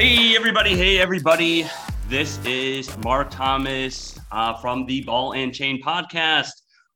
[0.00, 0.76] Hey, everybody.
[0.76, 1.66] Hey, everybody.
[2.06, 6.52] This is Mark Thomas uh, from the Ball and Chain podcast,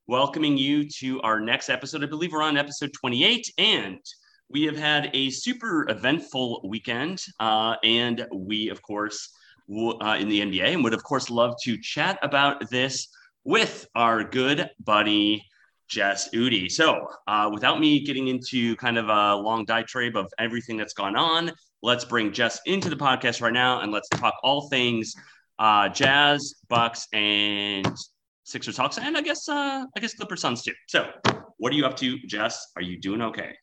[0.07, 2.01] welcoming you to our next episode.
[2.01, 3.99] I believe we're on episode 28, and
[4.49, 7.21] we have had a super eventful weekend.
[7.41, 9.35] Uh, and we, of course,
[9.67, 13.09] w- uh, in the NBA, and would, of course, love to chat about this
[13.43, 15.43] with our good buddy,
[15.89, 16.71] Jess Udi.
[16.71, 21.17] So, uh, without me getting into kind of a long diatribe of everything that's gone
[21.17, 21.51] on,
[21.83, 25.13] let's bring Jess into the podcast right now and let's talk all things
[25.59, 27.95] uh, Jazz, Bucks, and
[28.43, 30.73] Sixers Hawks, and I guess uh, I guess Clipper Suns too.
[30.87, 31.11] So,
[31.57, 32.71] what are you up to, Jess?
[32.75, 33.53] Are you doing okay?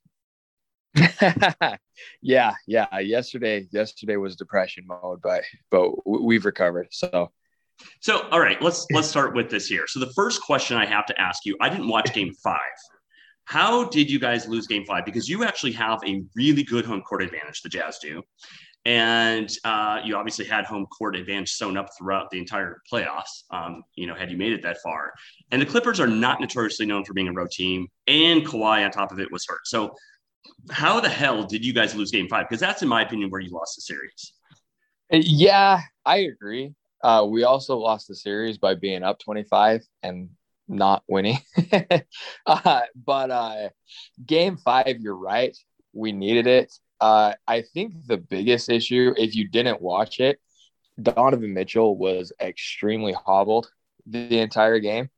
[2.22, 2.98] yeah, yeah.
[3.00, 6.88] Yesterday, yesterday was depression mode, but but we've recovered.
[6.92, 7.32] So
[8.00, 9.86] so, all right, let's let's start with this here.
[9.86, 12.60] So, the first question I have to ask you: I didn't watch Game Five.
[13.50, 15.04] How did you guys lose Game Five?
[15.04, 17.62] Because you actually have a really good home court advantage.
[17.62, 18.22] The Jazz do,
[18.84, 23.42] and uh, you obviously had home court advantage sewn up throughout the entire playoffs.
[23.50, 25.12] Um, you know, had you made it that far,
[25.50, 28.92] and the Clippers are not notoriously known for being a road team, and Kawhi on
[28.92, 29.66] top of it was hurt.
[29.66, 29.96] So,
[30.70, 32.46] how the hell did you guys lose Game Five?
[32.48, 34.32] Because that's, in my opinion, where you lost the series.
[35.10, 36.72] Yeah, I agree.
[37.02, 40.28] Uh, we also lost the series by being up 25 and
[40.70, 41.38] not winning.
[42.46, 43.68] uh, but uh,
[44.24, 45.56] game five, you're right.
[45.92, 46.72] We needed it.
[47.00, 50.38] Uh, I think the biggest issue, if you didn't watch it,
[51.00, 53.70] Donovan Mitchell was extremely hobbled
[54.06, 55.10] the entire game.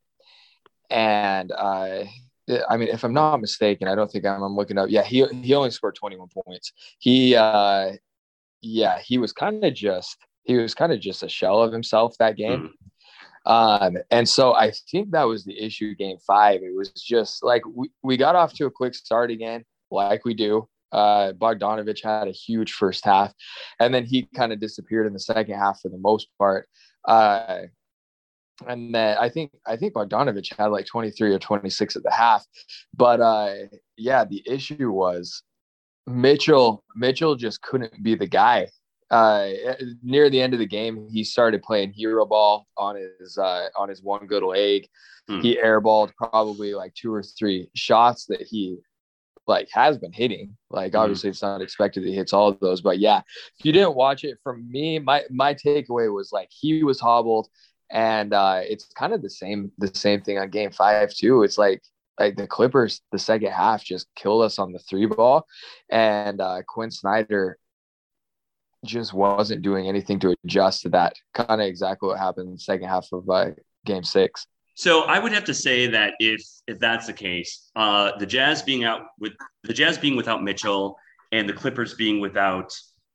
[0.91, 2.05] And uh,
[2.69, 4.91] I mean, if I'm not mistaken, I don't think I'm, I'm looking up.
[4.91, 6.73] Yeah, he, he only scored 21 points.
[6.99, 7.93] He, uh,
[8.61, 12.17] yeah, he was kind of just– he was kind of just a shell of himself
[12.19, 12.75] that game.
[13.45, 16.63] Um, and so I think that was the issue game five.
[16.63, 20.35] It was just like we, we got off to a quick start again, like we
[20.35, 20.69] do.
[20.93, 23.33] Uh, Bogdanovich had a huge first half,
[23.81, 26.69] and then he kind of disappeared in the second half for the most part.
[27.09, 27.63] Uh,
[28.69, 32.45] and then I think I think Bogdanovich had like 23 or 26 at the half.
[32.97, 33.55] But uh,
[33.97, 35.43] yeah, the issue was
[36.07, 38.69] Mitchell Mitchell just couldn't be the guy
[39.13, 39.51] uh,
[40.03, 43.91] near the end of the game, he started playing hero ball on his uh, on
[43.91, 44.89] his one good leg.
[45.29, 45.41] Hmm.
[45.41, 48.79] He airballed probably like two or three shots that he
[49.47, 50.57] like has been hitting.
[50.71, 50.99] Like hmm.
[50.99, 53.21] obviously, it's not expected that he hits all of those, but yeah,
[53.59, 57.49] if you didn't watch it from me, my my takeaway was like he was hobbled,
[57.91, 61.43] and uh, it's kind of the same the same thing on Game Five too.
[61.43, 61.83] It's like
[62.19, 65.47] like the Clippers, the second half just killed us on the three ball,
[65.91, 67.59] and uh, Quin Snyder
[68.85, 71.15] just wasn't doing anything to adjust to that.
[71.35, 73.51] Kind of exactly what happened in the second half of uh,
[73.85, 74.47] game six.
[74.75, 78.63] So I would have to say that if if that's the case, uh, the Jazz
[78.63, 79.35] being out with
[79.65, 80.97] the Jazz being without Mitchell
[81.31, 82.73] and the Clippers being without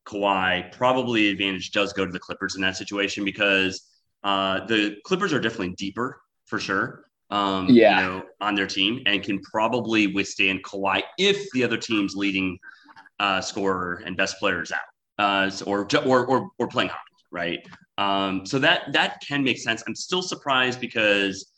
[0.08, 3.88] Kawhi, probably advantage does go to the Clippers in that situation because
[4.24, 7.06] uh, the Clippers are definitely deeper for sure.
[7.30, 11.78] Um, yeah, you know, on their team and can probably withstand Kawhi if the other
[11.78, 12.58] team's leading
[13.20, 14.80] uh, scorer and best player is out
[15.20, 17.60] uh, or, or, or, or playing hockey, right?
[17.98, 19.84] Um, so that, that can make sense.
[19.88, 21.52] I'm still surprised because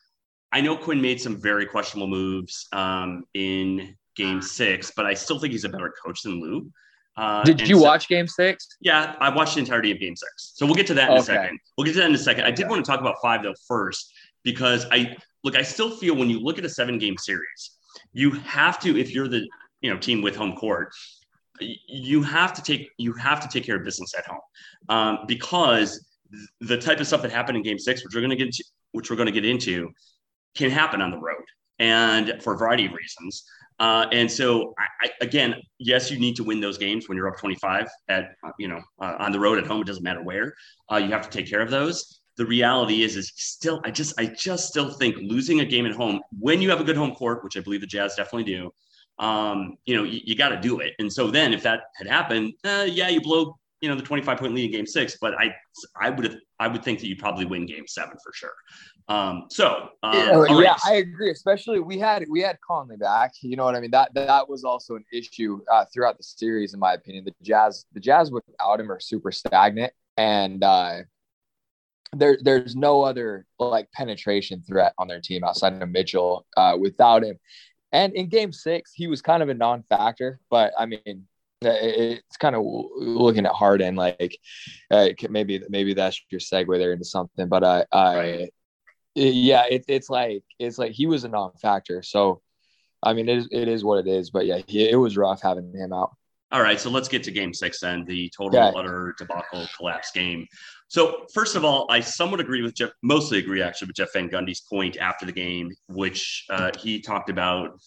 [0.51, 5.39] I know Quin made some very questionable moves um, in game six, but I still
[5.39, 6.71] think he's a better coach than Lue.
[7.17, 8.65] Uh, did you so, watch game six?
[8.79, 10.53] Yeah, I watched the entirety of game six.
[10.55, 11.21] So we'll get to that in okay.
[11.21, 11.59] a second.
[11.77, 12.45] We'll get to that in a second.
[12.45, 16.15] I did want to talk about five though first, because I look, I still feel
[16.15, 17.71] when you look at a seven game series,
[18.13, 19.45] you have to, if you're the
[19.81, 20.93] you know team with home court,
[21.59, 24.39] you have to take you have to take care of business at home
[24.89, 26.05] um, because
[26.61, 28.63] the type of stuff that happened in game six which we're going to get into,
[28.91, 29.89] which we're going to get into
[30.55, 31.43] can happen on the road
[31.79, 33.43] and for a variety of reasons.
[33.79, 37.29] Uh, and so I, I, again yes you need to win those games when you're
[37.29, 40.53] up 25 at you know uh, on the road at home it doesn't matter where
[40.91, 42.21] uh, you have to take care of those.
[42.35, 45.93] The reality is is still i just i just still think losing a game at
[45.93, 48.71] home when you have a good home court which i believe the jazz definitely do
[49.19, 50.93] um, you know, you, you got to do it.
[50.99, 54.37] And so then if that had happened, uh, yeah, you blow, you know, the 25
[54.37, 55.53] point lead in game six, but I,
[55.99, 58.53] I would have, I would think that you'd probably win game seven for sure.
[59.09, 60.63] Um, so, um, yeah, right.
[60.63, 61.31] yeah, I agree.
[61.31, 63.91] Especially we had, we had Conley back, you know what I mean?
[63.91, 67.85] That, that was also an issue uh, throughout the series, in my opinion, the jazz,
[67.93, 70.99] the jazz without him are super stagnant and, uh,
[72.13, 77.23] there, there's no other like penetration threat on their team outside of Mitchell uh, without
[77.23, 77.37] him.
[77.91, 81.27] And in game six, he was kind of a non factor, but I mean,
[81.61, 84.37] it's kind of looking at Harden like
[84.91, 88.53] uh, maybe maybe that's your segue there into something but uh, I right.
[89.15, 92.41] yeah it, it's like it's like he was a non-factor so
[93.03, 95.73] I mean it is, it is what it is but yeah it was rough having
[95.73, 96.15] him out
[96.51, 98.71] All right, so let's get to game six then, the total yeah.
[98.75, 100.47] utter debacle collapse game.
[100.89, 104.27] So, first of all, I somewhat agree with Jeff, mostly agree actually with Jeff Van
[104.27, 107.79] Gundy's point after the game, which uh, he talked about.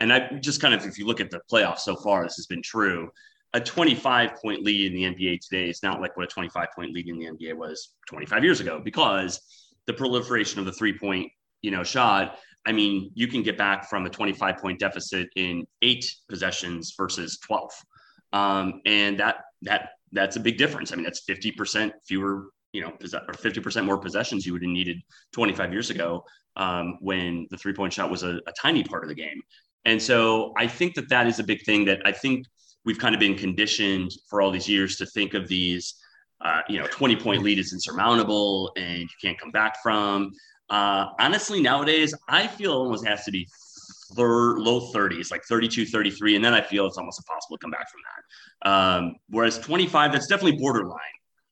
[0.00, 2.46] And I just kind of, if you look at the playoffs so far, this has
[2.46, 3.10] been true.
[3.52, 6.92] A 25 point lead in the NBA today is not like what a 25 point
[6.92, 9.40] lead in the NBA was 25 years ago because
[9.86, 11.30] the proliferation of the three point,
[11.60, 12.38] you know, shot.
[12.66, 17.38] I mean, you can get back from a 25 point deficit in eight possessions versus
[17.46, 17.70] 12.
[18.32, 20.92] Um, and that that that's a big difference.
[20.92, 24.98] I mean, that's 50% fewer, you know, or 50% more possessions you would have needed
[25.32, 26.24] 25 years ago
[26.56, 29.40] um, when the three point shot was a, a tiny part of the game.
[29.84, 32.46] And so I think that that is a big thing that I think
[32.84, 35.94] we've kind of been conditioned for all these years to think of these,
[36.44, 40.32] uh, you know, 20 point lead is insurmountable and you can't come back from.
[40.70, 43.48] Uh, honestly, nowadays, I feel almost has to be
[44.14, 46.36] third, low 30s, like 32, 33.
[46.36, 48.70] And then I feel it's almost impossible to come back from that.
[48.70, 50.98] Um, whereas 25, that's definitely borderline.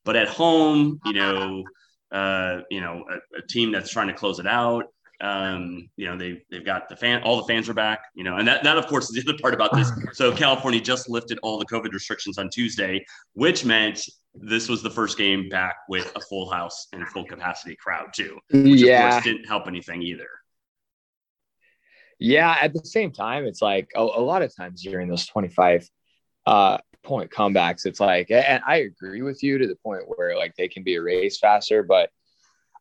[0.05, 1.65] But at home, you know,
[2.13, 4.85] uh, you know, a, a, team that's trying to close it out.
[5.21, 8.37] Um, you know, they they've got the fan, all the fans are back, you know,
[8.37, 9.91] and that that of course is the other part about this.
[10.13, 14.01] So California just lifted all the COVID restrictions on Tuesday, which meant
[14.35, 18.39] this was the first game back with a full house and full capacity crowd too.
[18.51, 19.07] Which yeah.
[19.07, 20.29] of course didn't help anything either.
[22.19, 25.89] Yeah, at the same time, it's like a, a lot of times during those 25
[26.47, 30.55] uh, point comebacks, it's like, and I agree with you to the point where like
[30.57, 32.11] they can be erased faster, but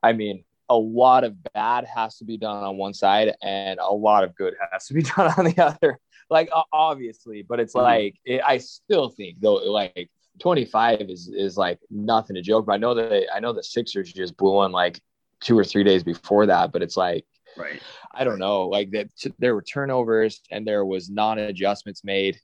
[0.02, 3.92] I mean, a lot of bad has to be done on one side and a
[3.92, 6.00] lot of good has to be done on the other.
[6.30, 7.84] Like obviously, but it's mm-hmm.
[7.84, 10.10] like it, I still think though, like
[10.40, 12.66] 25 is is like nothing to joke.
[12.66, 15.00] But I know that I know the Sixers just blew on like
[15.40, 17.26] two or three days before that, but it's like
[17.57, 17.81] Right.
[18.13, 18.68] I don't know.
[18.68, 19.10] Like that,
[19.40, 22.40] there were turnovers and there was non adjustments made.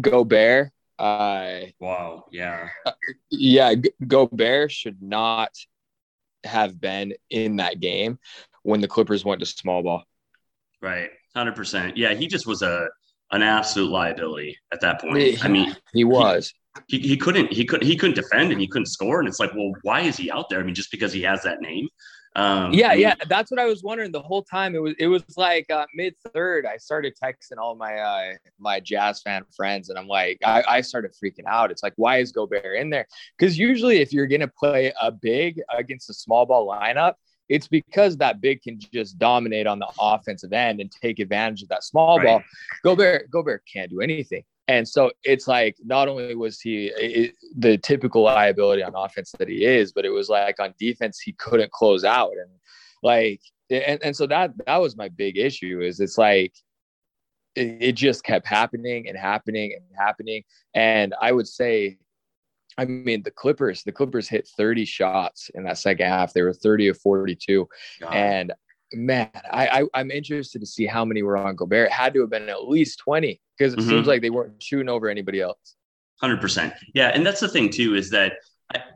[0.00, 0.70] Gobert.
[0.98, 2.26] Uh, wow.
[2.30, 2.68] Yeah.
[2.84, 2.92] Uh,
[3.30, 3.74] yeah.
[3.74, 5.50] G- Gobert should not
[6.44, 8.18] have been in that game
[8.62, 10.04] when the Clippers went to small ball.
[10.82, 11.10] Right.
[11.36, 11.92] 100%.
[11.96, 12.14] Yeah.
[12.14, 12.88] He just was a,
[13.32, 15.44] an absolute liability at that point.
[15.44, 16.52] I mean, he was.
[16.88, 19.40] He, he, he couldn't he couldn't he couldn't defend and he couldn't score and it's
[19.40, 21.88] like well why is he out there I mean just because he has that name
[22.36, 24.76] um, yeah, yeah, that's what I was wondering the whole time.
[24.76, 26.64] It was it was like uh, mid third.
[26.64, 30.80] I started texting all my uh, my jazz fan friends, and I'm like, I, I
[30.80, 31.72] started freaking out.
[31.72, 33.06] It's like, why is Gobert in there?
[33.36, 37.14] Because usually, if you're gonna play a big against a small ball lineup,
[37.48, 41.68] it's because that big can just dominate on the offensive end and take advantage of
[41.68, 42.26] that small right.
[42.26, 42.42] ball.
[42.84, 44.44] Gobert Gobert can't do anything.
[44.70, 49.48] And so it's like not only was he it, the typical liability on offense that
[49.48, 52.48] he is, but it was like on defense he couldn't close out, and
[53.02, 56.54] like and, and so that that was my big issue is it's like
[57.56, 61.98] it, it just kept happening and happening and happening, and I would say
[62.78, 66.32] I mean, the Clippers, the Clippers hit 30 shots in that second half.
[66.32, 67.68] They were 30 of 42.
[68.00, 68.14] God.
[68.14, 68.52] And
[68.92, 71.86] man, I, I am interested to see how many were on Gobert.
[71.86, 73.88] It had to have been at least 20 because it mm-hmm.
[73.88, 75.76] seems like they weren't shooting over anybody else.
[76.20, 76.74] Hundred percent.
[76.94, 78.34] Yeah, and that's the thing too is that,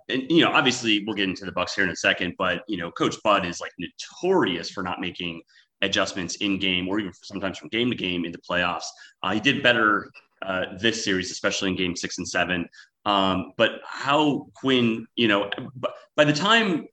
[0.08, 2.76] and you know, obviously we'll get into the Bucks here in a second, but you
[2.76, 5.40] know, Coach Bud is like notorious for not making
[5.80, 8.84] adjustments in game or even sometimes from game to game in the playoffs.
[9.22, 10.10] Uh, he did better
[10.42, 12.68] uh, this series, especially in game six and seven.
[13.06, 15.50] Um, but how Quin, you know,
[16.16, 16.86] by the time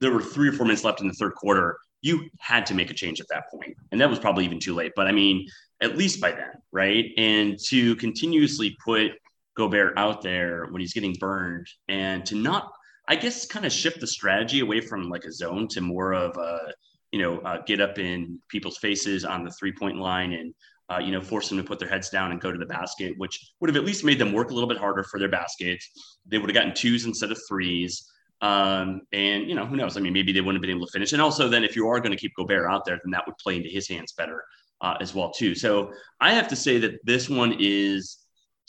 [0.00, 2.90] there were three or four minutes left in the third quarter, you had to make
[2.90, 3.76] a change at that point.
[3.92, 4.92] And that was probably even too late.
[4.96, 5.46] But I mean,
[5.82, 7.06] at least by then, right?
[7.16, 9.12] And to continuously put
[9.56, 12.70] Gobert out there when he's getting burned and to not,
[13.08, 16.36] I guess, kind of shift the strategy away from like a zone to more of
[16.36, 16.72] a,
[17.12, 20.54] you know, uh, get up in people's faces on the three point line and,
[20.90, 23.14] uh, you know, force them to put their heads down and go to the basket,
[23.16, 26.18] which would have at least made them work a little bit harder for their baskets.
[26.26, 28.10] They would have gotten twos instead of threes.
[28.42, 29.96] Um, and you know, who knows?
[29.96, 31.12] I mean, maybe they wouldn't have been able to finish.
[31.12, 33.36] And also, then if you are going to keep Gobert out there, then that would
[33.38, 34.42] play into his hands better
[34.80, 35.54] uh, as well too.
[35.54, 38.18] So I have to say that this one is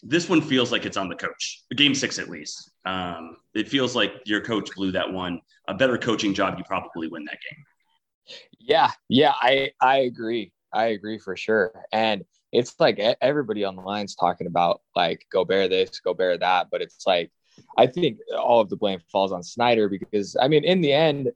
[0.04, 1.64] this one feels like it's on the coach.
[1.76, 2.72] Game six, at least.
[2.86, 5.40] Um, it feels like your coach blew that one.
[5.68, 8.40] A better coaching job, you probably win that game.
[8.60, 10.54] Yeah, yeah, I I agree.
[10.74, 11.74] I agree for sure.
[11.92, 16.82] And it's like everybody on the line's talking about like Gobert this, Gobert that, but
[16.82, 17.32] it's like
[17.78, 21.32] I think all of the blame falls on Snyder because I mean, in the end,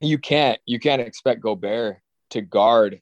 [0.00, 1.98] you can't you can't expect Gobert
[2.30, 3.00] to guard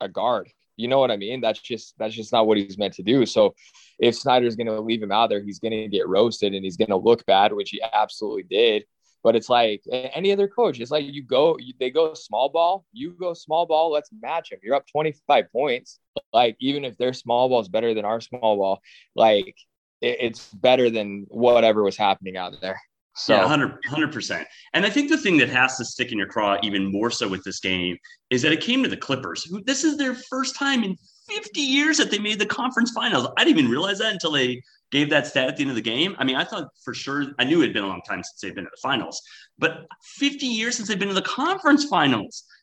[0.00, 0.48] a guard.
[0.76, 1.40] You know what I mean?
[1.40, 3.26] That's just that's just not what he's meant to do.
[3.26, 3.54] So
[3.98, 6.76] if Snyder's going to leave him out there, he's going to get roasted and he's
[6.76, 8.84] going to look bad, which he absolutely did.
[9.24, 10.78] But it's like any other coach.
[10.78, 13.90] It's like you go, you, they go small ball, you go small ball.
[13.90, 14.60] Let's match him.
[14.62, 15.98] You're up 25 points.
[16.32, 18.80] Like even if their small ball is better than our small ball,
[19.16, 19.56] like
[20.00, 22.80] it's better than whatever was happening out there.
[23.16, 24.46] So yeah, 100 percent.
[24.74, 27.26] And I think the thing that has to stick in your craw even more so
[27.26, 27.96] with this game
[28.30, 30.96] is that it came to the Clippers, who this is their first time in
[31.28, 33.26] 50 years that they made the conference finals.
[33.36, 34.62] I didn't even realize that until they
[34.92, 36.14] gave that stat at the end of the game.
[36.18, 38.40] I mean, I thought for sure I knew it had been a long time since
[38.40, 39.20] they've been to the finals,
[39.58, 42.44] but 50 years since they've been to the conference finals.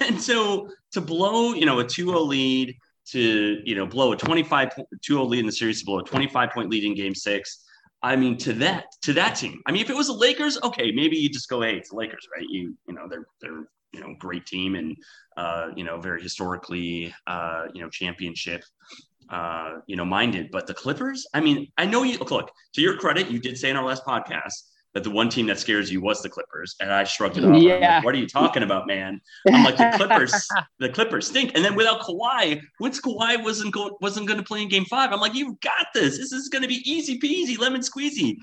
[0.00, 4.70] And so to blow, you know, a 2-0 lead, to you know blow a 25
[5.08, 7.64] 2-0 lead in the series to blow a 25 point lead in game six
[8.04, 9.62] I mean, to that to that team.
[9.64, 11.96] I mean, if it was the Lakers, okay, maybe you just go, hey, it's the
[11.96, 12.46] Lakers, right?
[12.46, 14.94] You you know they're they're you know great team and
[15.38, 18.62] uh, you know very historically uh, you know championship
[19.30, 20.50] uh, you know minded.
[20.52, 23.70] But the Clippers, I mean, I know you look to your credit, you did say
[23.70, 26.92] in our last podcast that the one team that scares you was the Clippers, and
[26.92, 27.60] I shrugged it off.
[27.60, 27.96] Yeah.
[27.96, 29.20] Like, what are you talking about, man?
[29.48, 30.48] I'm like the Clippers.
[30.78, 31.52] the Clippers stink.
[31.56, 35.12] And then without Kawhi, once Kawhi wasn't going wasn't going to play in Game Five,
[35.12, 36.16] I'm like, you've got this.
[36.16, 38.36] This is going to be easy peasy, lemon squeezy.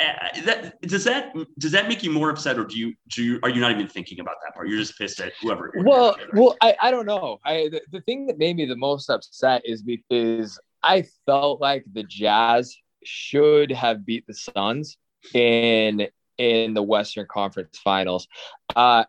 [0.00, 0.12] Uh,
[0.44, 3.48] that does that does that make you more upset, or do you do you, are
[3.48, 4.68] you not even thinking about that part?
[4.68, 5.72] You're just pissed at whoever.
[5.78, 7.38] Well, well, I, I don't know.
[7.44, 11.84] I the, the thing that made me the most upset is because I felt like
[11.90, 14.98] the Jazz should have beat the Suns
[15.34, 16.08] in
[16.38, 18.28] in the Western Conference Finals.
[18.74, 19.04] Uh,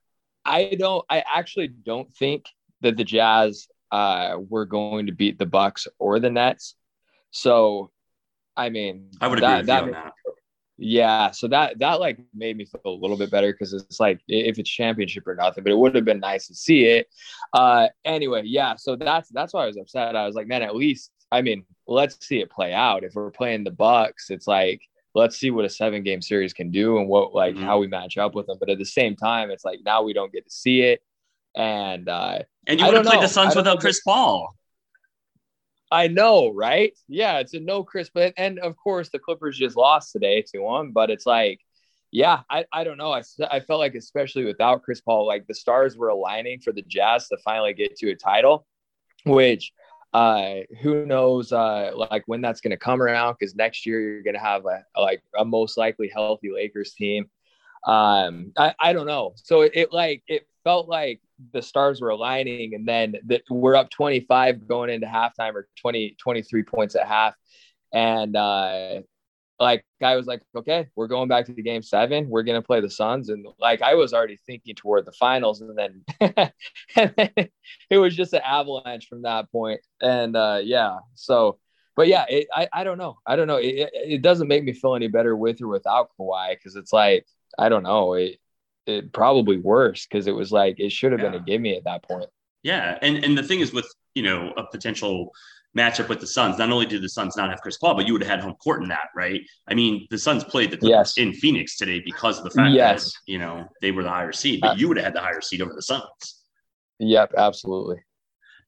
[0.46, 1.06] I don't.
[1.10, 2.46] I actually don't think
[2.82, 6.76] that the Jazz uh, were going to beat the Bucks or the Nets.
[7.32, 7.92] So,
[8.58, 10.14] I mean, I would that, agree that, that.
[10.82, 14.22] Yeah, so that that like made me feel a little bit better because it's like
[14.30, 17.08] if it's championship or nothing, but it would have been nice to see it.
[17.52, 20.16] Uh, anyway, yeah, so that's that's why I was upset.
[20.16, 23.04] I was like, man, at least I mean, let's see it play out.
[23.04, 24.82] If we're playing the Bucks, it's like
[25.16, 27.64] let's see what a seven game series can do and what like mm-hmm.
[27.64, 28.58] how we match up with them.
[28.60, 31.02] But at the same time, it's like now we don't get to see it.
[31.56, 34.56] And uh and you would have played the Suns without Chris Paul.
[35.92, 36.94] I know, right?
[37.08, 40.68] Yeah, it's a no Chris, but and of course the Clippers just lost today to
[40.68, 41.62] him, but it's like,
[42.12, 43.12] yeah, I, I don't know.
[43.12, 46.84] I, I felt like especially without Chris Paul, like the stars were aligning for the
[46.84, 48.68] Jazz to finally get to a title,
[49.26, 49.72] which
[50.14, 54.24] uh who knows uh like when that's going to come around because next year you're
[54.24, 57.30] going to have a, like a most likely healthy lakers team.
[57.86, 59.34] Um i, I don't know.
[59.36, 61.22] So it, it, like it felt like
[61.54, 66.16] the stars were aligning and then that we're up 25 going into halftime or 20
[66.20, 67.36] 23 points at half.
[67.94, 69.02] And uh
[69.60, 72.30] like I was like, okay, we're going back to the game seven.
[72.30, 75.78] We're gonna play the Suns, and like I was already thinking toward the finals, and
[75.78, 76.04] then,
[76.96, 77.50] and then
[77.90, 79.82] it was just an avalanche from that point.
[80.02, 81.60] And uh, yeah, so
[81.96, 83.58] but yeah, it, I I don't know, I don't know.
[83.58, 87.26] It, it doesn't make me feel any better with or without Kawhi because it's like
[87.58, 88.38] I don't know, it
[88.86, 91.32] it probably worse because it was like it should have yeah.
[91.32, 92.30] been a gimme at that point.
[92.64, 95.32] Yeah, and and the thing is with you know a potential
[95.78, 96.58] matchup with the Suns.
[96.58, 98.56] Not only do the Suns not have Chris Paul, but you would have had home
[98.56, 99.42] court in that, right?
[99.68, 101.18] I mean, the Suns played the Clippers yes.
[101.18, 103.06] in Phoenix today because of the fact yes.
[103.06, 105.22] that you know they were the higher seed, but uh, you would have had the
[105.22, 106.44] higher seed over the Suns.
[107.00, 107.98] Yep, absolutely.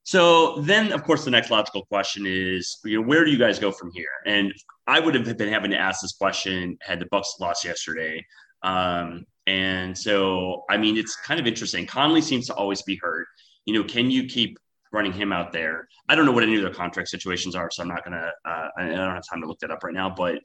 [0.04, 3.58] So then, of course, the next logical question is, you know, where do you guys
[3.58, 4.08] go from here?
[4.26, 4.52] And
[4.86, 8.24] I would have been having to ask this question had the Bucks lost yesterday.
[8.62, 11.86] Um, and so, I mean, it's kind of interesting.
[11.86, 13.28] Conley seems to always be hurt.
[13.64, 14.58] You know, can you keep
[14.92, 15.88] running him out there.
[16.08, 18.30] I don't know what any of their contract situations are, so I'm not gonna.
[18.44, 20.40] Uh, I don't have time to look that up right now, but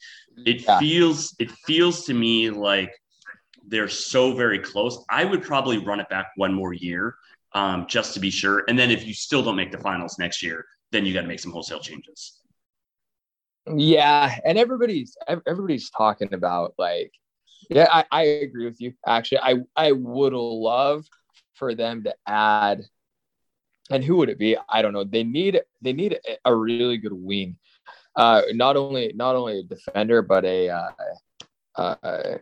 [0.46, 0.80] it yeah.
[0.80, 2.92] feels it feels to me like
[3.68, 5.04] they're so very close.
[5.10, 7.16] I would probably run it back one more year
[7.54, 10.42] um, just to be sure, and then if you still don't make the finals next
[10.42, 12.42] year, then you got to make some wholesale changes.
[13.76, 17.12] Yeah, and everybody's everybody's talking about like,
[17.70, 18.94] yeah, I, I agree with you.
[19.06, 21.06] Actually, I I would love
[21.56, 22.86] for them to add
[23.90, 24.58] and who would it be?
[24.70, 25.04] I don't know.
[25.04, 27.58] They need they need a really good wing.
[28.16, 30.90] Uh, not only not only a defender, but a uh,
[31.76, 32.38] uh,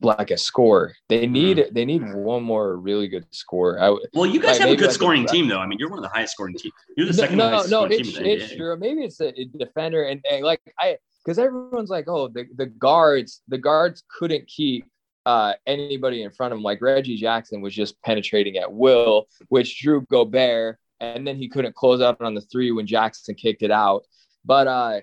[0.00, 0.94] like a score.
[1.08, 1.72] They need mm.
[1.72, 3.80] they need one more really good score.
[3.80, 5.60] I, well, you guys like, have a good like scoring a, team, though.
[5.60, 6.74] I mean, you're one of the highest scoring teams.
[6.96, 8.76] You're the second no, no, it's, it's true.
[8.76, 13.42] Maybe it's a, defender, and, and like I because everyone's like, oh, the the guards
[13.48, 14.86] the guards couldn't keep
[15.24, 16.62] uh, anybody in front of him.
[16.62, 21.74] Like Reggie Jackson was just penetrating at will, which drew Gobert and then he couldn't
[21.74, 24.04] close out on the three when Jackson kicked it out.
[24.44, 25.00] But uh,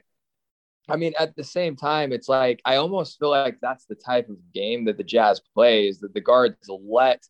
[0.90, 4.30] I mean, at the same time, it's like I almost feel like that's the type
[4.30, 7.24] of game that the Jazz plays that the guards let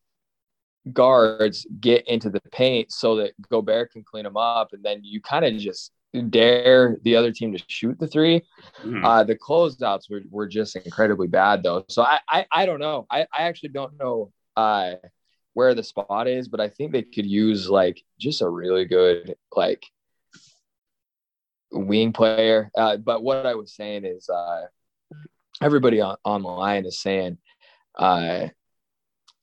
[0.91, 5.21] guards get into the paint so that Gobert can clean them up, and then you
[5.21, 5.91] kind of just
[6.29, 9.03] dare the other team to shoot the 3 mm-hmm.
[9.03, 11.83] uh, the closeouts were, were just incredibly bad though.
[11.89, 13.07] So I, I, I don't know.
[13.09, 14.93] I, I actually don't know uh,
[15.53, 19.35] where the spot is, but I think they could use like just a really good
[19.55, 19.83] like
[21.71, 22.71] wing player.
[22.75, 24.63] Uh, but what I was saying is uh,
[25.61, 27.37] everybody on, on the line is saying
[27.97, 28.47] uh,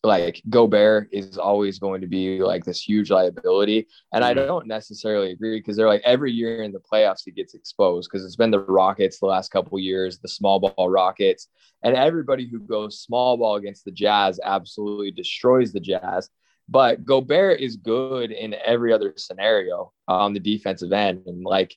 [0.03, 3.87] like Gobert is always going to be like this huge liability.
[4.13, 4.47] And I mm-hmm.
[4.47, 8.25] don't necessarily agree because they're like every year in the playoffs he gets exposed because
[8.25, 11.49] it's been the Rockets the last couple years, the small ball Rockets,
[11.83, 16.31] and everybody who goes small ball against the Jazz absolutely destroys the Jazz.
[16.69, 21.75] But Gobert is good in every other scenario on the defensive end, and like,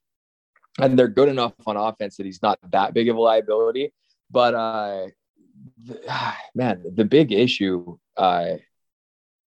[0.80, 3.92] and they're good enough on offense that he's not that big of a liability.
[4.30, 5.08] But uh,
[6.56, 8.56] man, the big issue uh,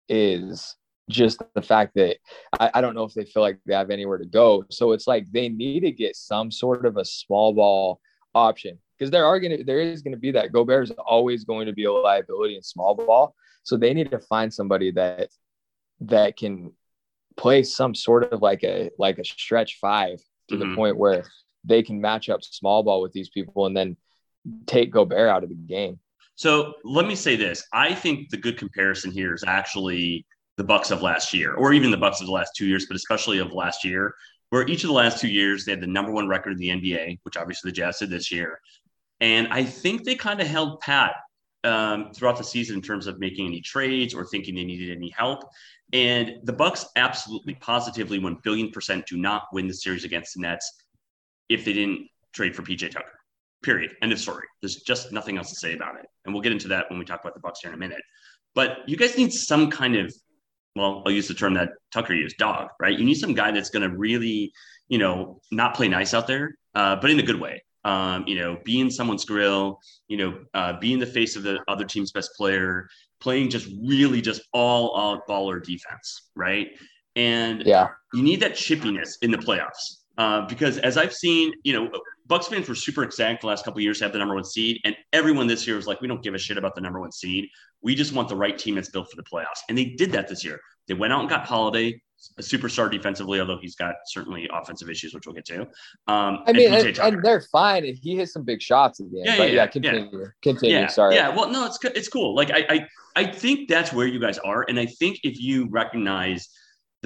[0.09, 0.77] is
[1.09, 2.17] just the fact that
[2.59, 4.65] I, I, don't know if they feel like they have anywhere to go.
[4.71, 8.01] So it's like they need to get some sort of a small ball
[8.35, 11.73] option because there are gonna there is gonna be that Gobert is always going to
[11.73, 13.35] be a liability in small ball.
[13.63, 15.29] So they need to find somebody that
[16.01, 16.73] that can
[17.37, 20.71] play some sort of like a like a stretch five to mm-hmm.
[20.71, 21.25] the point where
[21.65, 23.97] they can match up small ball with these people and then
[24.67, 25.99] take Gobert out of the game.
[26.37, 30.27] So let me say this: I think the good comparison here is actually
[30.57, 32.97] the Bucks of last year, or even the Bucks of the last two years, but
[32.97, 34.15] especially of last year,
[34.51, 36.69] where each of the last two years they had the number one record in the
[36.69, 38.61] NBA, which obviously the Jazz did this year,
[39.21, 41.15] and I think they kind of held pat
[41.65, 45.11] um, throughout the season in terms of making any trades or thinking they needed any
[45.11, 45.43] help.
[45.93, 50.41] And the Bucks absolutely, positively, one billion percent do not win the series against the
[50.41, 50.71] Nets
[51.49, 53.16] if they didn't trade for PJ Tucker.
[53.67, 53.97] Period.
[54.01, 54.47] End of story.
[54.63, 56.07] There's just nothing else to say about it.
[56.25, 58.01] And we'll get into that when we talk about the Bucks here in a minute.
[58.55, 60.15] But you guys need some kind of,
[60.77, 62.97] well, I'll use the term that Tucker used, dog, right?
[62.97, 64.53] You need some guy that's going to really,
[64.87, 67.65] you know, not play nice out there, uh, but in a good way.
[67.85, 71.43] Um, you know, be in someone's grill, you know, uh, be in the face of
[71.43, 72.89] the other team's best player,
[73.21, 76.69] playing just really just all out baller defense, right?
[77.17, 80.05] And yeah, you need that chippiness in the playoffs.
[80.19, 81.91] Uh, because as I've seen, you know,
[82.27, 84.81] Bucks fans were super excited the last couple years to have the number one seed,
[84.85, 87.13] and everyone this year was like, "We don't give a shit about the number one
[87.13, 87.49] seed.
[87.83, 90.29] We just want the right team that's built for the playoffs." And they did that
[90.29, 90.61] this year.
[90.89, 92.01] They went out and got Holiday,
[92.39, 95.63] a superstar defensively, although he's got certainly offensive issues, which we'll get to.
[96.09, 97.85] Um, I mean, and, and, and, they're fine.
[97.85, 99.23] He hit some big shots again.
[99.25, 100.09] Yeah, but yeah, yeah, continue.
[100.13, 100.27] Yeah.
[100.43, 100.77] Continue.
[100.77, 101.15] Yeah, Sorry.
[101.15, 101.29] Yeah.
[101.29, 102.35] Well, no, it's it's cool.
[102.35, 102.87] Like I, I
[103.17, 106.49] I think that's where you guys are, and I think if you recognize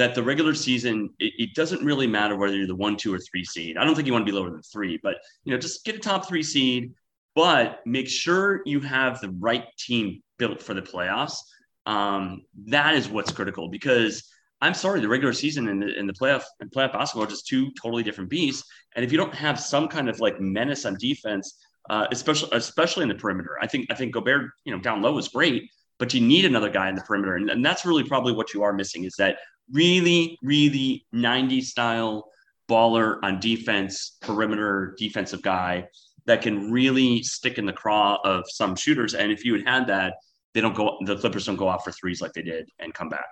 [0.00, 3.18] that the regular season it, it, doesn't really matter whether you're the one, two, or
[3.18, 3.76] three seed.
[3.76, 5.94] I don't think you want to be lower than three, but you know, just get
[5.94, 6.94] a top three seed,
[7.34, 11.36] but make sure you have the right team built for the playoffs.
[11.84, 14.26] Um, that is what's critical because
[14.62, 17.46] I'm sorry, the regular season and the, and the playoff and playoff basketball are just
[17.46, 18.66] two totally different beasts.
[18.96, 21.58] And if you don't have some kind of like menace on defense,
[21.90, 25.18] uh, especially especially in the perimeter, I think I think Gobert, you know, down low
[25.18, 28.32] is great, but you need another guy in the perimeter, and, and that's really probably
[28.32, 29.36] what you are missing is that
[29.72, 32.30] really, really 90 style
[32.68, 35.87] baller on defense, perimeter defensive guy
[36.26, 39.14] that can really stick in the craw of some shooters.
[39.14, 40.14] And if you had had that,
[40.54, 43.09] they don't go, the Clippers don't go off for threes like they did and come
[43.09, 43.28] back.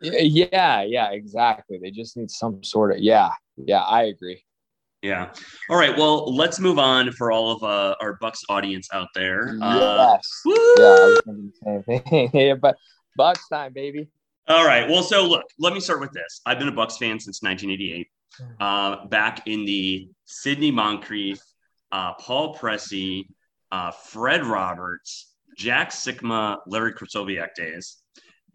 [0.00, 1.78] Yeah, yeah, exactly.
[1.82, 4.44] They just need some sort of, yeah, yeah, I agree.
[5.02, 5.32] Yeah.
[5.70, 5.96] All right.
[5.96, 9.54] Well, let's move on for all of uh, our Bucks audience out there.
[9.60, 9.62] Yes.
[9.62, 12.30] Uh, yeah, I was thinking the same thing.
[12.34, 12.76] yeah, but
[13.16, 14.08] Bucks time, baby.
[14.48, 14.88] All right.
[14.88, 16.40] Well, so look, let me start with this.
[16.46, 18.08] I've been a Bucks fan since 1988.
[18.58, 21.38] Uh, back in the Sidney Moncrief,
[21.92, 23.26] uh, Paul Pressey,
[23.72, 27.98] uh, Fred Roberts, Jack Sikma, Larry Krystkowiak days.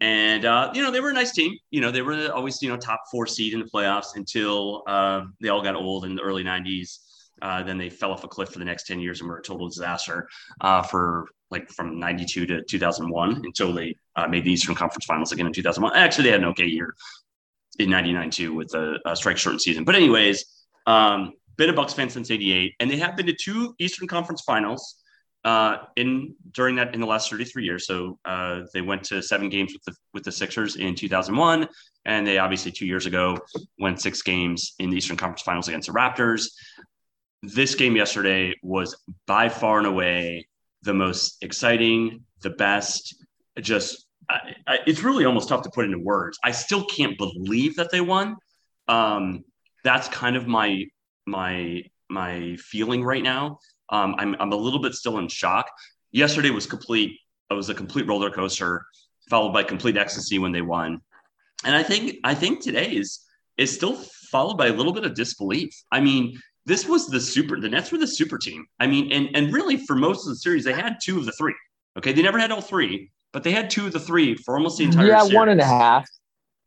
[0.00, 1.56] And, uh, you know, they were a nice team.
[1.70, 5.22] You know, they were always, you know, top four seed in the playoffs until uh,
[5.40, 6.98] they all got old in the early 90s.
[7.40, 9.42] Uh, then they fell off a cliff for the next 10 years and were a
[9.42, 10.28] total disaster
[10.60, 15.32] uh, for like from 92 to 2001 until they uh, made the Eastern Conference Finals
[15.32, 15.96] again in 2001.
[15.96, 16.94] Actually, they had an okay year
[17.78, 19.84] in 99 too with a, a strike shortened season.
[19.84, 20.44] But, anyways,
[20.86, 24.42] um, been a Bucks fan since 88, and they have been to two Eastern Conference
[24.42, 25.00] Finals.
[25.44, 27.86] Uh, in during that in the last 33 years.
[27.86, 31.68] So uh, they went to seven games with the with the Sixers in 2001,
[32.06, 33.36] and they obviously two years ago
[33.78, 36.46] went six games in the Eastern Conference Finals against the Raptors
[37.46, 38.96] this game yesterday was
[39.26, 40.48] by far and away
[40.82, 43.14] the most exciting, the best.
[43.60, 46.38] Just I, I, it's really almost tough to put into words.
[46.42, 48.36] I still can't believe that they won.
[48.88, 49.44] Um,
[49.82, 50.84] that's kind of my
[51.26, 53.58] my my feeling right now.
[53.90, 55.70] Um, I'm I'm a little bit still in shock.
[56.12, 57.18] Yesterday was complete.
[57.50, 58.84] It was a complete roller coaster,
[59.28, 61.00] followed by complete ecstasy when they won.
[61.64, 63.20] And I think I think today is
[63.56, 63.94] is still
[64.30, 65.70] followed by a little bit of disbelief.
[65.92, 67.60] I mean, this was the super.
[67.60, 68.66] The Nets were the super team.
[68.80, 71.32] I mean, and and really for most of the series, they had two of the
[71.32, 71.54] three.
[71.96, 74.78] Okay, they never had all three, but they had two of the three for almost
[74.78, 75.08] the entire.
[75.08, 75.34] Yeah, series.
[75.34, 76.08] one and a half.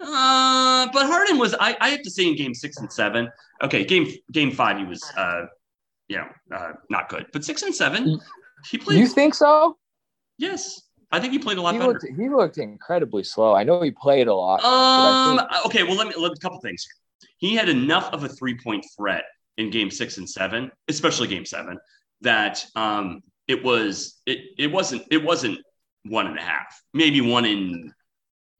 [0.01, 1.55] Uh, but Harden was.
[1.59, 3.29] I, I have to say in game six and seven.
[3.63, 5.01] Okay, game game five he was.
[5.15, 5.45] Uh,
[6.09, 7.25] you know, uh, not good.
[7.33, 8.19] But six and seven,
[8.69, 8.99] he played.
[8.99, 9.77] You think so?
[10.37, 11.93] Yes, I think he played a lot he better.
[11.93, 13.55] Looked, he looked incredibly slow.
[13.55, 14.63] I know he played a lot.
[14.63, 15.37] Um.
[15.37, 15.83] Think- okay.
[15.83, 16.85] Well, let me let a couple things.
[17.37, 19.23] He had enough of a three point threat
[19.55, 21.79] in game six and seven, especially game seven,
[22.21, 25.57] that um it was it it wasn't it wasn't
[26.09, 27.91] one and a half, maybe one in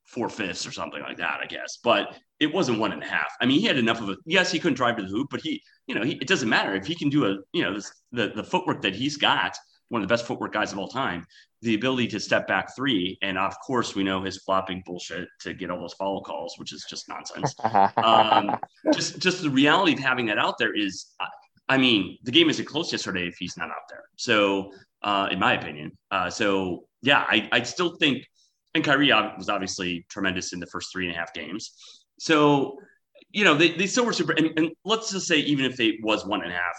[0.06, 1.80] four fifths or something like that, I guess.
[1.84, 3.32] But it wasn't one and a half.
[3.42, 5.42] I mean, he had enough of a yes, he couldn't drive to the hoop, but
[5.42, 7.92] he, you know, he, it doesn't matter if he can do a, you know, this,
[8.12, 9.58] the the footwork that he's got,
[9.90, 11.26] one of the best footwork guys of all time,
[11.62, 15.54] the ability to step back three, and of course we know his flopping bullshit to
[15.54, 17.56] get all those follow calls, which is just nonsense.
[17.98, 18.58] um,
[18.94, 21.08] just just the reality of having that out there is,
[21.68, 24.04] I mean, the game isn't close yesterday if he's not out there.
[24.16, 28.26] So, uh, in my opinion, uh, so yeah, I I still think
[28.78, 31.74] and Kyrie was obviously tremendous in the first three and a half games.
[32.20, 32.80] So,
[33.32, 34.34] you know, they, they still were super.
[34.34, 36.76] And, and let's just say, even if it was one and a half,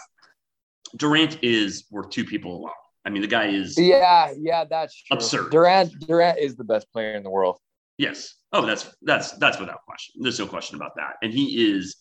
[0.95, 2.71] Durant is worth two people alone.
[3.05, 3.77] I mean, the guy is.
[3.77, 5.17] Yeah, yeah, that's true.
[5.17, 5.51] absurd.
[5.51, 7.57] Durant, Durant is the best player in the world.
[7.97, 8.35] Yes.
[8.51, 10.21] Oh, that's that's that's without question.
[10.21, 11.15] There's no question about that.
[11.21, 11.97] And he is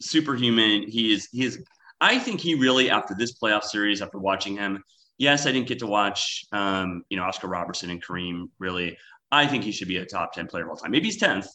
[0.00, 0.84] superhuman.
[0.88, 1.62] He is he is.
[2.00, 4.84] I think he really, after this playoff series, after watching him,
[5.18, 8.48] yes, I didn't get to watch, um, you know, Oscar Robertson and Kareem.
[8.58, 8.96] Really,
[9.30, 10.90] I think he should be a top 10 player of all time.
[10.90, 11.48] Maybe he's 10th,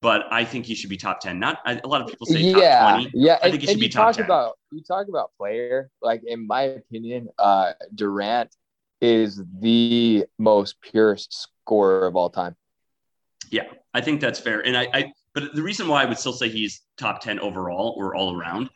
[0.00, 1.38] but I think he should be top 10.
[1.38, 3.10] Not a lot of people say yeah, top 20.
[3.14, 4.24] Yeah, I think he should be top talk 10.
[4.24, 8.54] about you talk about player, like in my opinion, uh Durant
[9.00, 12.56] is the most purest scorer of all time.
[13.50, 14.60] Yeah, I think that's fair.
[14.60, 17.94] And I, I but the reason why I would still say he's top 10 overall
[17.96, 18.70] or all around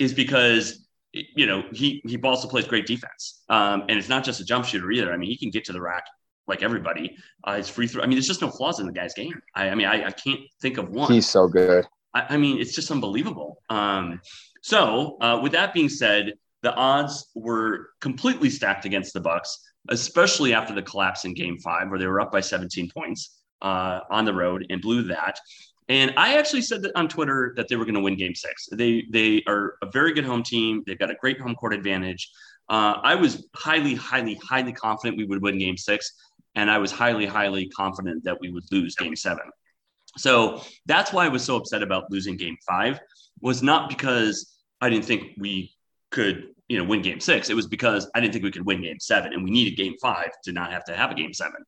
[0.00, 0.87] is because
[1.34, 3.42] you know he he also plays great defense.
[3.48, 5.12] Um, and it's not just a jump shooter either.
[5.12, 6.04] I mean, he can get to the rack
[6.46, 7.16] like everybody.
[7.44, 8.02] Uh, his free throw.
[8.02, 9.40] I mean, there's just no flaws in the guy's game.
[9.54, 11.12] I, I mean, I, I can't think of one.
[11.12, 11.86] He's so good.
[12.14, 13.62] I, I mean, it's just unbelievable.
[13.68, 14.20] Um,
[14.62, 20.54] so, uh, with that being said, the odds were completely stacked against the Bucks, especially
[20.54, 24.24] after the collapse in Game Five, where they were up by 17 points uh, on
[24.24, 25.38] the road and blew that.
[25.88, 28.68] And I actually said that on Twitter that they were going to win Game Six.
[28.72, 30.82] They they are a very good home team.
[30.86, 32.30] They've got a great home court advantage.
[32.68, 36.12] Uh, I was highly, highly, highly confident we would win Game Six,
[36.54, 39.44] and I was highly, highly confident that we would lose Game Seven.
[40.18, 43.00] So that's why I was so upset about losing Game Five.
[43.40, 45.72] Was not because I didn't think we
[46.10, 47.48] could, you know, win Game Six.
[47.48, 49.94] It was because I didn't think we could win Game Seven, and we needed Game
[50.02, 51.64] Five to not have to have a Game Seven.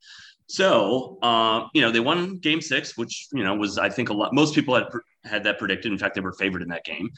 [0.50, 4.12] So, uh, you know, they won Game Six, which you know was I think a
[4.12, 4.34] lot.
[4.34, 4.86] Most people had
[5.22, 5.92] had that predicted.
[5.92, 7.08] In fact, they were favored in that game.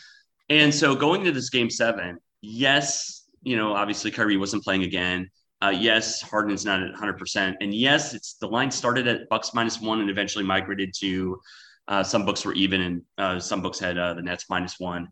[0.50, 5.30] And so, going to this Game Seven, yes, you know, obviously Kyrie wasn't playing again.
[5.62, 7.54] Uh, yes, Harden's not at 100%.
[7.62, 11.40] And yes, it's the line started at Bucks minus one and eventually migrated to
[11.88, 15.08] uh, some books were even and uh, some books had uh, the Nets minus one.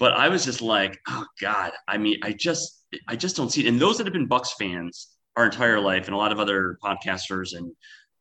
[0.00, 3.64] But I was just like, oh God, I mean, I just, I just don't see
[3.64, 3.68] it.
[3.68, 6.78] And those that have been Bucks fans our entire life and a lot of other
[6.82, 7.72] podcasters and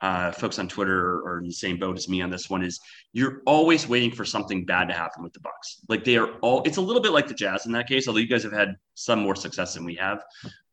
[0.01, 2.79] uh, folks on Twitter are in the same boat as me on this one is
[3.11, 5.81] you're always waiting for something bad to happen with the Bucks.
[5.89, 8.19] Like they are all, it's a little bit like the Jazz in that case, although
[8.19, 10.23] you guys have had some more success than we have,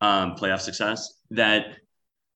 [0.01, 1.67] um, playoff success, that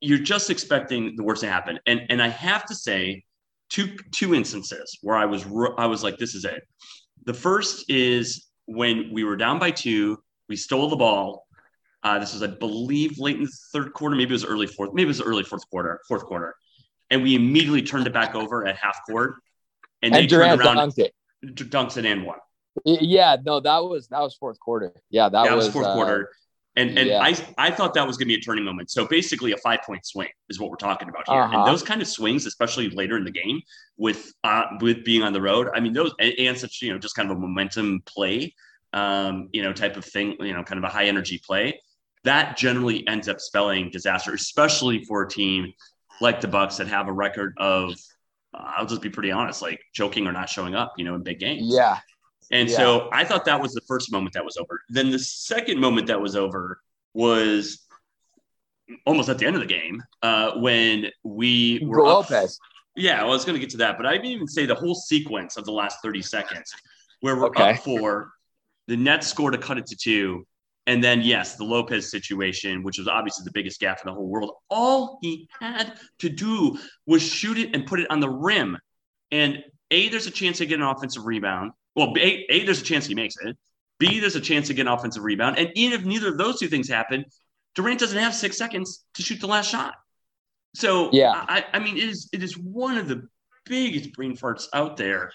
[0.00, 1.78] you're just expecting the worst to happen.
[1.86, 3.24] And, and I have to say
[3.68, 5.44] two, two instances where I was,
[5.78, 6.62] I was like, this is it.
[7.24, 11.46] The first is when we were down by two, we stole the ball.
[12.02, 14.16] Uh, this was, I believe, late in the third quarter.
[14.16, 14.94] Maybe it was early fourth.
[14.94, 16.00] Maybe it was early fourth quarter.
[16.08, 16.54] Fourth quarter
[17.10, 19.34] and we immediately turned it back over at half court.
[20.02, 21.14] And, and they Durant turned around, dunked it.
[21.44, 22.38] Dunks it and won.
[22.84, 24.92] Yeah, no, that was that was fourth quarter.
[25.10, 26.30] Yeah, that, that was, was, fourth uh, quarter.
[26.76, 27.20] And and yeah.
[27.20, 28.90] I I thought that was going to be a turning moment.
[28.90, 31.40] So basically, a five point swing is what we're talking about here.
[31.40, 31.58] Uh-huh.
[31.58, 33.60] And those kind of swings, especially later in the game,
[33.96, 36.98] with uh, with being on the road, I mean, those and, and such you know
[36.98, 38.54] just kind of a momentum play,
[38.92, 41.80] um, you know, type of thing, you know, kind of a high energy play.
[42.24, 45.72] That generally ends up spelling disaster, especially for a team
[46.20, 47.92] like the Bucks that have a record of,
[48.52, 51.22] uh, I'll just be pretty honest, like choking or not showing up, you know, in
[51.22, 51.62] big games.
[51.64, 51.98] Yeah.
[52.50, 52.76] And yeah.
[52.76, 54.80] so I thought that was the first moment that was over.
[54.88, 56.80] Then the second moment that was over
[57.14, 57.87] was
[59.06, 62.59] almost at the end of the game uh, when we were Lopez.
[62.61, 64.66] Up, yeah, well, I was going to get to that, but I didn't even say
[64.66, 66.72] the whole sequence of the last 30 seconds
[67.20, 67.70] where we're okay.
[67.70, 68.33] up for
[68.88, 70.46] the Nets score to cut it to two.
[70.90, 74.26] And then, yes, the Lopez situation, which was obviously the biggest gap in the whole
[74.26, 74.50] world.
[74.70, 76.76] All he had to do
[77.07, 78.76] was shoot it and put it on the rim.
[79.31, 81.70] And A, there's a chance to get an offensive rebound.
[81.94, 83.57] Well, A, a, there's a chance he makes it.
[84.00, 85.59] B, there's a chance to get an offensive rebound.
[85.59, 87.24] And even if neither of those two things happen,
[87.76, 89.94] Durant doesn't have six seconds to shoot the last shot.
[90.74, 93.29] So yeah, I, I mean, it is it is one of the
[93.64, 95.31] biggest brain farts out there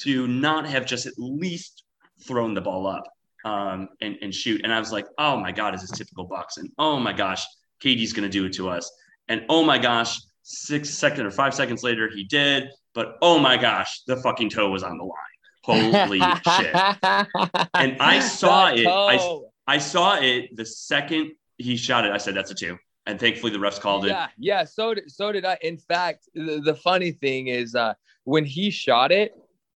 [0.00, 1.84] to not have just at least
[2.26, 3.04] thrown the ball up
[3.46, 4.60] um, and, and shoot.
[4.64, 6.56] And I was like, oh my God, is this typical Bucks?
[6.56, 7.46] And oh my gosh,
[7.82, 8.90] KD's going to do it to us.
[9.28, 12.68] And oh my gosh, six seconds or five seconds later, he did.
[12.92, 15.14] But oh my gosh, the fucking toe was on the line.
[15.62, 16.20] Holy
[16.56, 16.74] shit.
[17.74, 18.86] And I saw it.
[18.86, 22.12] I, I saw it the second he shot it.
[22.12, 22.76] I said, that's a two.
[23.06, 24.08] And thankfully the refs called it.
[24.08, 24.64] Yeah, yeah.
[24.64, 25.56] So did so did I.
[25.62, 29.32] In fact, the, the funny thing is uh when he shot it,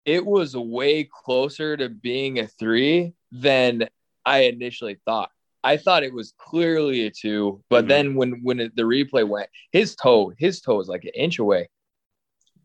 [0.06, 3.88] it was way closer to being a three than
[4.24, 5.30] I initially thought.
[5.64, 7.88] I thought it was clearly a two, but mm-hmm.
[7.88, 11.68] then when when the replay went, his toe, his toe was like an inch away.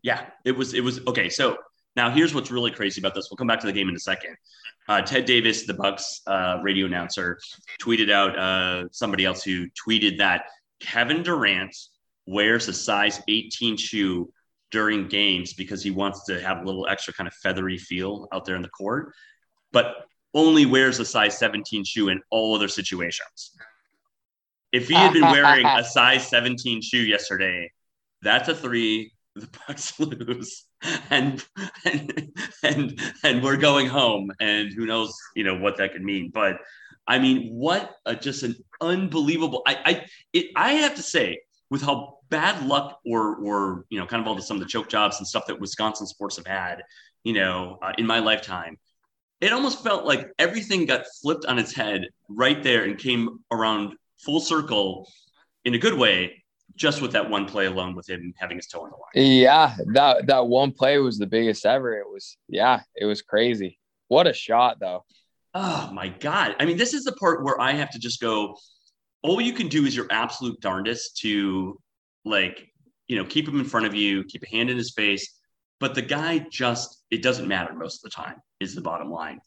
[0.02, 0.74] Yeah, it was.
[0.74, 1.28] It was okay.
[1.28, 1.56] So
[1.96, 3.28] now here's what's really crazy about this.
[3.30, 4.36] We'll come back to the game in a second.
[4.88, 7.38] Uh, Ted Davis, the Bucks uh, radio announcer,
[7.80, 10.44] tweeted out uh, somebody else who tweeted that
[10.80, 11.74] Kevin Durant
[12.26, 14.32] wears a size 18 shoe
[14.70, 18.44] during games because he wants to have a little extra kind of feathery feel out
[18.44, 19.12] there in the court,
[19.72, 23.52] but only wears a size 17 shoe in all other situations.
[24.72, 27.70] If he had been wearing a size 17 shoe yesterday,
[28.22, 29.12] that's a three.
[29.36, 30.64] The Bucks lose,
[31.10, 31.44] and
[31.84, 34.30] and and and we're going home.
[34.40, 36.30] And who knows, you know, what that could mean.
[36.32, 36.58] But
[37.06, 39.62] I mean, what a, just an unbelievable.
[39.66, 44.06] I I it, I have to say, with how bad luck or or you know,
[44.06, 46.46] kind of all the some of the choke jobs and stuff that Wisconsin sports have
[46.46, 46.82] had,
[47.24, 48.76] you know, uh, in my lifetime,
[49.44, 53.94] it almost felt like everything got flipped on its head right there and came around
[54.18, 55.06] full circle
[55.66, 56.42] in a good way
[56.76, 59.30] just with that one play alone with him having his toe on the line.
[59.30, 61.98] Yeah, that that one play was the biggest ever.
[61.98, 63.78] It was yeah, it was crazy.
[64.08, 65.04] What a shot though.
[65.52, 66.56] Oh my god.
[66.58, 68.56] I mean, this is the part where I have to just go
[69.22, 71.78] all you can do is your absolute darndest to
[72.24, 72.68] like,
[73.08, 75.38] you know, keep him in front of you, keep a hand in his face,
[75.84, 79.38] but the guy just it doesn't matter most of the time is the bottom line.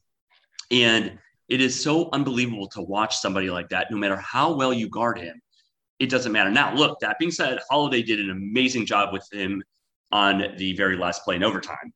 [0.69, 1.17] And
[1.50, 5.17] it is so unbelievable to watch somebody like that no matter how well you guard
[5.17, 5.41] him
[5.97, 6.52] it doesn't matter.
[6.52, 9.63] Now, look, that being said, Holiday did an amazing job with him
[10.12, 11.91] on the very last play in overtime.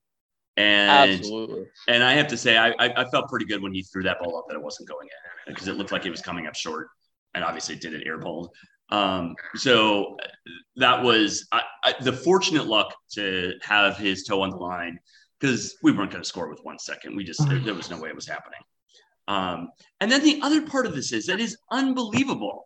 [0.57, 1.65] And Absolutely.
[1.87, 4.39] and I have to say, I, I felt pretty good when he threw that ball
[4.39, 5.07] up that it wasn't going
[5.47, 6.87] in because it looked like it was coming up short,
[7.35, 8.49] and obviously it did it airballed.
[8.91, 10.17] Um, so
[10.75, 14.99] that was I, I, the fortunate luck to have his toe on the line
[15.39, 17.15] because we weren't going to score with one second.
[17.15, 18.59] We just there, there was no way it was happening.
[19.27, 22.65] Um, and then the other part of this is that is unbelievable.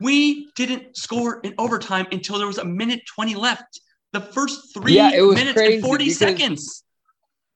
[0.00, 3.80] We didn't score in overtime until there was a minute 20 left.
[4.12, 6.84] The first three yeah, minutes and 40 because, seconds.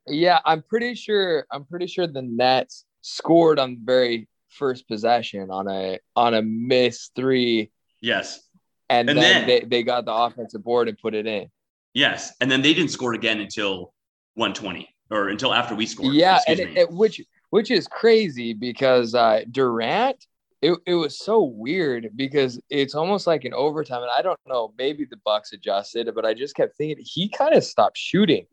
[0.06, 5.50] Yeah, I'm pretty sure I'm pretty sure the Nets scored on the very first possession
[5.50, 7.70] on a on a miss three.
[8.00, 8.40] Yes.
[8.88, 11.48] And, and then, then they, they got the offensive board and put it in.
[11.94, 12.32] Yes.
[12.40, 13.94] And then they didn't score again until
[14.34, 16.14] 120 or until after we scored.
[16.14, 20.26] Yeah, and it, it, which which is crazy because uh, Durant
[20.62, 24.72] it, it was so weird because it's almost like an overtime and i don't know
[24.78, 28.46] maybe the bucks adjusted but i just kept thinking he kind of stopped shooting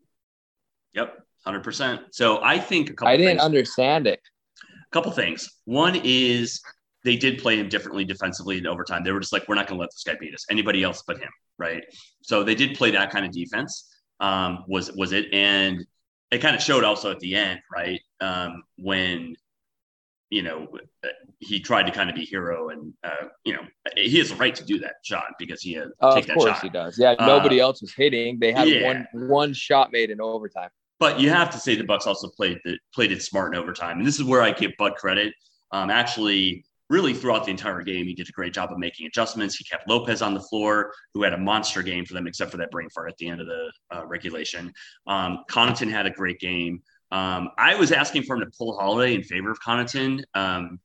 [0.92, 4.20] yep 100% so i think a couple i didn't things, understand it
[4.70, 6.60] a couple things one is
[7.04, 9.78] they did play him differently defensively in overtime they were just like we're not going
[9.78, 11.84] to let this guy beat us anybody else but him right
[12.22, 13.90] so they did play that kind of defense
[14.20, 15.84] um, was was it and
[16.30, 19.34] it kind of showed also at the end right um, when
[20.34, 20.66] you know,
[21.38, 23.62] he tried to kind of be hero, and uh, you know,
[23.96, 26.50] he has a right to do that shot because he had uh, take of course
[26.54, 26.62] shot.
[26.62, 26.98] he does.
[26.98, 28.40] Yeah, nobody uh, else was hitting.
[28.40, 28.84] They had yeah.
[28.84, 30.70] one one shot made in overtime.
[30.98, 33.98] But you have to say the Bucks also played the, played it smart in overtime,
[33.98, 35.34] and this is where I give Bud credit.
[35.70, 36.64] Um, actually,
[36.94, 39.56] really throughout the entire game, he did a great job of making adjustments.
[39.56, 42.56] He kept Lopez on the floor, who had a monster game for them, except for
[42.58, 44.72] that brain fart at the end of the uh, regulation.
[45.08, 46.80] Um, Connaughton had a great game.
[47.10, 50.78] Um, I was asking for him to pull Holiday in favor of Connaughton um,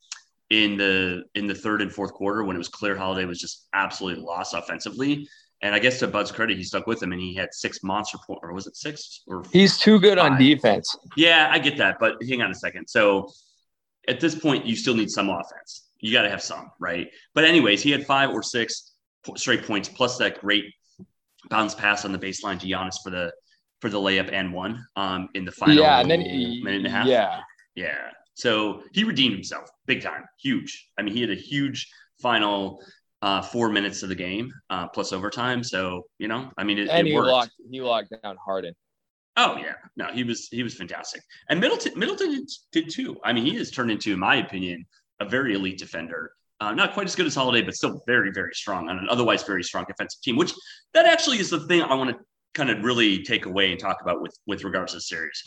[0.50, 3.68] in the in the third and fourth quarter when it was clear Holiday was just
[3.74, 5.28] absolutely lost offensively.
[5.62, 8.18] And I guess to Bud's credit, he stuck with him and he had six monster
[8.26, 9.22] points, or was it six?
[9.28, 10.32] Or he's too good five?
[10.32, 10.96] on defense.
[11.16, 12.88] Yeah, I get that, but hang on a second.
[12.88, 13.30] So
[14.08, 15.89] at this point, you still need some offense.
[16.02, 17.10] You got to have some, right?
[17.34, 18.94] But anyways, he had five or six
[19.36, 20.66] straight points plus that great
[21.50, 23.32] bounce pass on the baseline to Giannis for the
[23.80, 26.88] for the layup and one um, in the final yeah, and then he, minute and
[26.88, 27.08] a half.
[27.08, 27.42] Yeah.
[27.76, 28.10] Yeah.
[28.34, 30.26] So he redeemed himself big time.
[30.42, 30.90] Huge.
[30.98, 31.90] I mean, he had a huge
[32.22, 32.82] final
[33.22, 35.64] uh, four minutes of the game uh, plus overtime.
[35.64, 38.74] So, you know, I mean, it, and it he locked, he locked down Harden.
[39.38, 43.18] Oh yeah, no, he was he was fantastic, and Middleton Middleton did too.
[43.24, 44.86] I mean, he has turned into, in my opinion,
[45.20, 46.32] a very elite defender.
[46.62, 49.44] Uh, not quite as good as Holiday, but still very very strong on an otherwise
[49.44, 50.36] very strong defensive team.
[50.36, 50.54] Which
[50.94, 52.18] that actually is the thing I want to
[52.54, 55.42] kind of really take away and talk about with with regards to the series.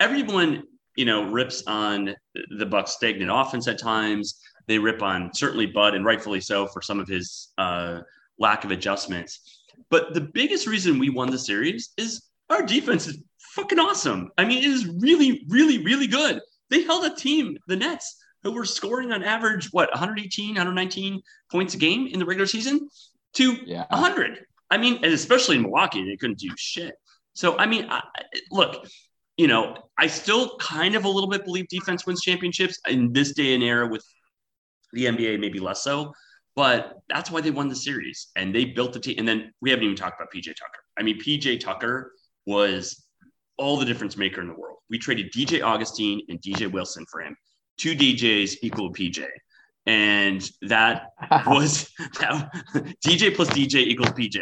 [0.00, 0.62] Everyone,
[0.96, 2.14] you know, rips on
[2.58, 4.40] the Bucks' stagnant offense at times.
[4.68, 8.00] They rip on certainly Bud, and rightfully so for some of his uh,
[8.38, 9.60] lack of adjustments.
[9.90, 13.18] But the biggest reason we won the series is our defense is
[13.54, 14.30] fucking awesome.
[14.38, 16.40] I mean, it is really, really, really good.
[16.70, 21.74] They held a team, the Nets, who were scoring on average, what, 118, 119 points
[21.74, 22.88] a game in the regular season
[23.34, 23.86] to yeah.
[23.88, 24.44] 100.
[24.70, 26.94] I mean, and especially in Milwaukee, they couldn't do shit.
[27.34, 28.02] So, I mean, I,
[28.50, 28.86] look,
[29.36, 33.32] you know, I still kind of a little bit believe defense wins championships in this
[33.32, 34.04] day and era with
[34.92, 36.12] the NBA, maybe less so.
[36.54, 39.16] But that's why they won the series and they built the team.
[39.18, 40.80] And then we haven't even talked about PJ Tucker.
[40.98, 42.12] I mean, PJ Tucker
[42.46, 43.04] was
[43.56, 44.78] all the difference maker in the world.
[44.90, 47.34] We traded DJ Augustin and DJ Wilson for him.
[47.78, 49.26] Two DJs equal PJ.
[49.86, 51.08] And that
[51.46, 52.50] was that,
[53.04, 54.40] DJ plus DJ equals PJ.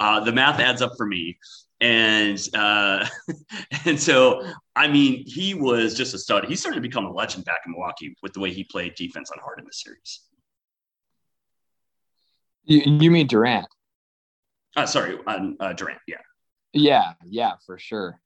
[0.00, 1.38] Uh, the math adds up for me.
[1.80, 3.06] And uh,
[3.84, 6.46] and so I mean he was just a stud.
[6.46, 9.30] He started to become a legend back in Milwaukee with the way he played defense
[9.30, 10.22] on Harden in the series.
[12.64, 13.66] You, you mean Durant?
[14.76, 16.00] Uh, sorry, on uh, Durant.
[16.06, 16.16] Yeah.
[16.72, 18.20] Yeah, yeah, for sure.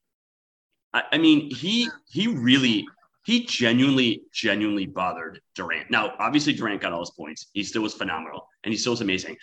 [0.93, 2.85] I, I mean, he he really
[3.25, 5.89] he genuinely genuinely bothered Durant.
[5.89, 7.47] Now, obviously, Durant got all his points.
[7.53, 9.37] He still was phenomenal, and he still was amazing.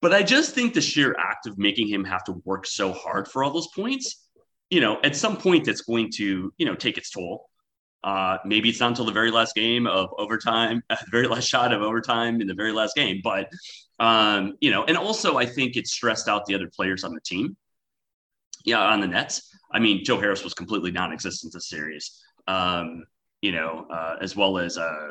[0.00, 3.28] But I just think the sheer act of making him have to work so hard
[3.28, 4.26] for all those points,
[4.68, 7.48] you know, at some point that's going to, you know, take its toll.
[8.02, 11.72] Uh, maybe it's not until the very last game of overtime, the very last shot
[11.72, 13.20] of overtime in the very last game.
[13.22, 13.48] But,
[14.00, 17.20] um, you know, and also I think it stressed out the other players on the
[17.20, 17.56] team
[18.64, 19.54] yeah, on the Nets.
[19.70, 22.22] I mean, Joe Harris was completely non-existent this series.
[22.46, 23.04] Um,
[23.42, 25.10] you know, uh, as well as uh,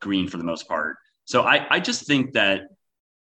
[0.00, 0.96] Green for the most part.
[1.26, 2.62] So I, I just think that,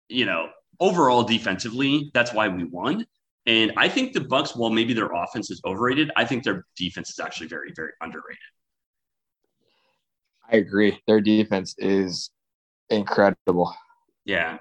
[0.09, 0.47] you know,
[0.79, 3.05] overall defensively, that's why we won.
[3.45, 7.09] And I think the Bucks, while maybe their offense is overrated, I think their defense
[7.09, 8.37] is actually very, very underrated.
[10.51, 10.99] I agree.
[11.07, 12.31] Their defense is
[12.89, 13.73] incredible.
[14.25, 14.57] Yeah.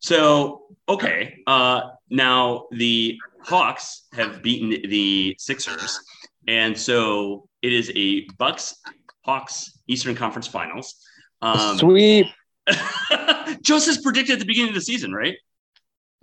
[0.00, 1.38] So okay.
[1.46, 6.00] Uh, now the Hawks have beaten the Sixers,
[6.48, 8.76] and so it is a Bucks
[9.24, 10.96] Hawks Eastern Conference Finals.
[11.42, 12.26] Um, Sweep.
[13.62, 15.36] just as predicted at the beginning of the season, right?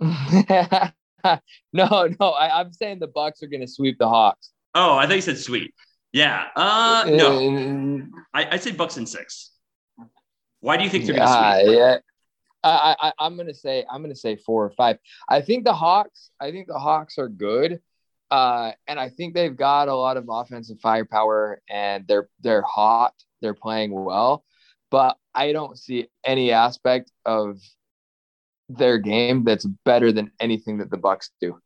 [0.00, 0.92] no,
[1.72, 2.30] no.
[2.30, 4.50] I, am saying the Bucks are going to sweep the Hawks.
[4.74, 5.74] Oh, I thought you said sweep.
[6.12, 6.46] Yeah.
[6.56, 8.08] Uh, no.
[8.34, 9.52] I, I say Bucks in six.
[10.60, 11.78] Why do you think they're going to sweep?
[11.78, 11.98] Yeah.
[12.64, 14.98] I, I, I am gonna say I'm gonna say four or five.
[15.28, 16.30] I think the Hawks.
[16.40, 17.80] I think the Hawks are good,
[18.32, 23.12] uh, and I think they've got a lot of offensive firepower, and they're they're hot.
[23.42, 24.42] They're playing well,
[24.90, 27.58] but I don't see any aspect of
[28.70, 31.60] their game that's better than anything that the Bucks do.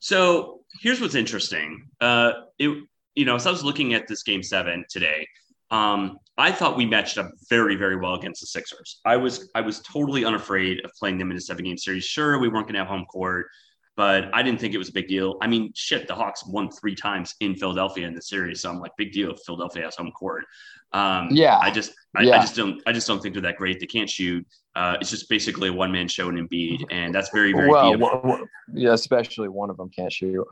[0.00, 1.88] So here's what's interesting.
[1.98, 5.26] Uh, it you know, as I was looking at this game seven today,
[5.70, 9.00] um, I thought we matched up very, very well against the Sixers.
[9.06, 12.04] I was I was totally unafraid of playing them in a seven game series.
[12.04, 13.46] Sure, we weren't going to have home court,
[13.96, 15.36] but I didn't think it was a big deal.
[15.40, 18.80] I mean, shit, the Hawks won three times in Philadelphia in the series, so I'm
[18.80, 20.44] like, big deal if Philadelphia has home court.
[20.92, 22.36] Um, yeah, I just I, yeah.
[22.36, 23.78] I, just don't I just don't think they're that great.
[23.78, 24.46] They can't shoot.
[24.74, 27.96] Uh, it's just basically a one man show in Embiid, and that's very very well,
[27.98, 28.40] well,
[28.72, 30.44] yeah, especially one of them can't shoot.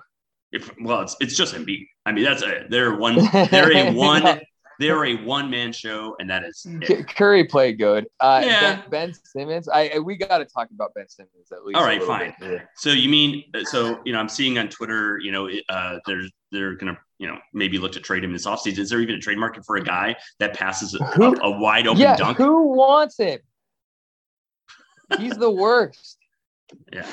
[0.53, 1.87] If, well, it's it's just Embiid.
[2.07, 3.17] I mean, that's a they're one
[3.51, 4.41] they're a one
[4.79, 7.09] they're a one man show, and that is it.
[7.09, 8.07] Curry played good.
[8.21, 8.77] Uh, yeah.
[8.77, 11.77] Ben, ben Simmons, I we got to talk about Ben Simmons at least.
[11.77, 12.35] All right, fine.
[12.77, 16.75] So you mean so you know I'm seeing on Twitter, you know, uh, there's they're
[16.75, 18.79] gonna you know maybe look to trade him this offseason.
[18.79, 21.59] Is there even a trade market for a guy that passes a, who, a, a
[21.59, 22.39] wide open yeah, dunk?
[22.39, 23.41] Who wants him?
[25.19, 26.19] He's the worst.
[26.93, 27.07] yeah.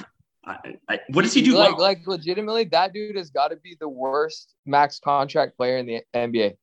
[0.47, 1.57] I, I, what does he do?
[1.57, 1.81] Like, well?
[1.81, 6.01] like legitimately, that dude has got to be the worst max contract player in the
[6.13, 6.55] NBA.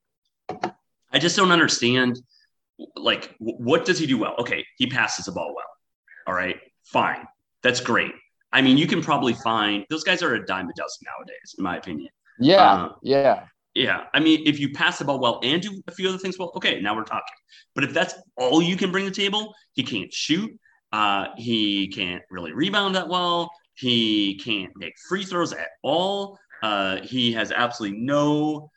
[1.13, 2.21] I just don't understand.
[2.97, 4.35] Like, what does he do well?
[4.39, 5.65] Okay, he passes the ball well.
[6.27, 7.27] All right, fine.
[7.63, 8.13] That's great.
[8.53, 11.65] I mean, you can probably find those guys are a dime a dozen nowadays, in
[11.65, 12.11] my opinion.
[12.39, 13.45] Yeah, uh, yeah,
[13.75, 14.05] yeah.
[14.13, 16.53] I mean, if you pass the ball well and do a few other things well,
[16.57, 17.35] okay, now we're talking.
[17.75, 20.51] But if that's all you can bring to the table, he can't shoot.
[20.93, 23.51] Uh, he can't really rebound that well.
[23.75, 26.39] He can't make free throws at all.
[26.63, 28.71] Uh, he has absolutely no,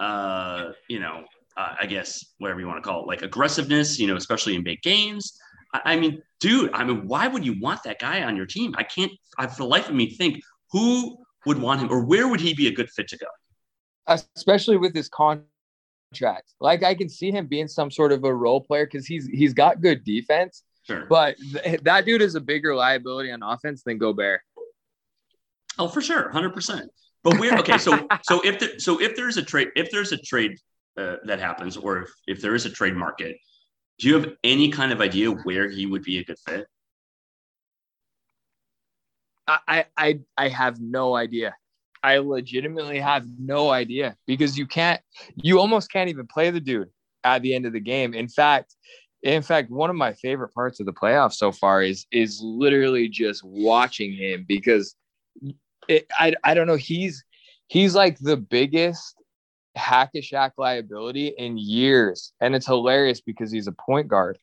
[0.00, 1.24] uh, you know,
[1.56, 4.62] uh, I guess whatever you want to call it, like aggressiveness, you know, especially in
[4.62, 5.38] big games.
[5.74, 8.74] I, I, mean, dude, I mean, why would you want that guy on your team?
[8.76, 10.40] I can't, I, for the life of me, think
[10.70, 13.26] who would want him or where would he be a good fit to go?
[14.06, 15.46] especially with his contract.
[16.60, 19.54] Like I can see him being some sort of a role player because he's he's
[19.54, 20.62] got good defense.
[20.84, 21.06] Sure.
[21.08, 24.40] But th- that dude is a bigger liability on offense than Gobert.
[25.78, 26.90] Oh, for sure, hundred percent.
[27.22, 27.56] But where?
[27.58, 30.58] Okay, so so if there, so if there's a trade if there's a trade
[30.96, 33.36] uh, that happens, or if if there is a trade market,
[33.98, 36.66] do you have any kind of idea where he would be a good fit?
[39.48, 41.54] I I I have no idea.
[42.02, 45.00] I legitimately have no idea because you can't
[45.36, 46.88] you almost can't even play the dude
[47.24, 48.14] at the end of the game.
[48.14, 48.74] In fact,
[49.22, 53.08] in fact, one of my favorite parts of the playoffs so far is is literally
[53.08, 54.96] just watching him because
[55.88, 57.24] it, I I don't know he's
[57.68, 59.14] he's like the biggest
[59.74, 64.38] hack a Shaq liability in years, and it's hilarious because he's a point guard.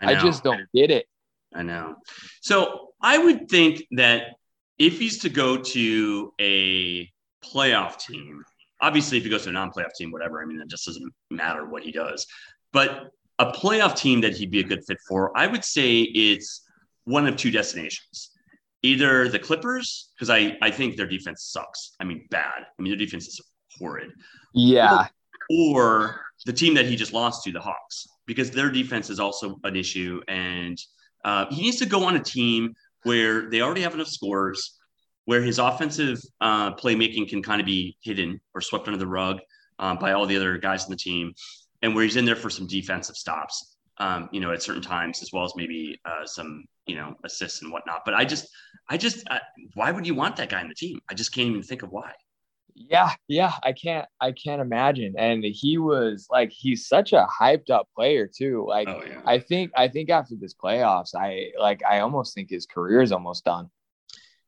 [0.00, 1.06] I, I just don't get it.
[1.54, 1.96] I know.
[2.40, 4.36] So I would think that
[4.78, 7.10] if he's to go to a
[7.44, 8.44] playoff team,
[8.80, 11.66] obviously if he goes to a non-playoff team, whatever, I mean, it just doesn't matter
[11.66, 12.26] what he does.
[12.72, 16.62] But a playoff team that he'd be a good fit for, I would say it's
[17.04, 18.30] one of two destinations.
[18.82, 21.94] Either the Clippers, because I, I think their defense sucks.
[22.00, 22.66] I mean, bad.
[22.78, 23.40] I mean, their defense is
[23.82, 24.12] horrid.
[24.54, 25.06] Yeah.
[25.50, 29.20] Or, or the team that he just lost to, the Hawks, because their defense is
[29.20, 30.20] also an issue.
[30.28, 30.78] And
[31.24, 34.78] uh, he needs to go on a team where they already have enough scores,
[35.24, 39.40] where his offensive uh, playmaking can kind of be hidden or swept under the rug
[39.78, 41.32] um, by all the other guys on the team,
[41.82, 45.22] and where he's in there for some defensive stops, um, you know, at certain times,
[45.22, 48.02] as well as maybe uh, some, you know, assists and whatnot.
[48.04, 48.46] But I just,
[48.88, 49.38] I just, uh,
[49.74, 51.00] why would you want that guy in the team?
[51.10, 52.12] I just can't even think of why.
[52.88, 55.14] Yeah, yeah, I can't I can't imagine.
[55.16, 58.64] And he was like he's such a hyped up player too.
[58.68, 59.20] Like oh, yeah.
[59.24, 63.12] I think I think after this playoffs, I like I almost think his career is
[63.12, 63.70] almost done.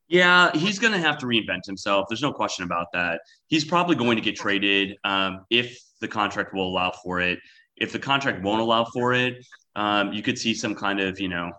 [0.09, 2.07] Yeah, he's going to have to reinvent himself.
[2.09, 3.21] There's no question about that.
[3.47, 7.39] He's probably going to get traded um, if the contract will allow for it.
[7.77, 9.45] If the contract won't allow for it,
[9.77, 11.53] um, you could see some kind of, you know,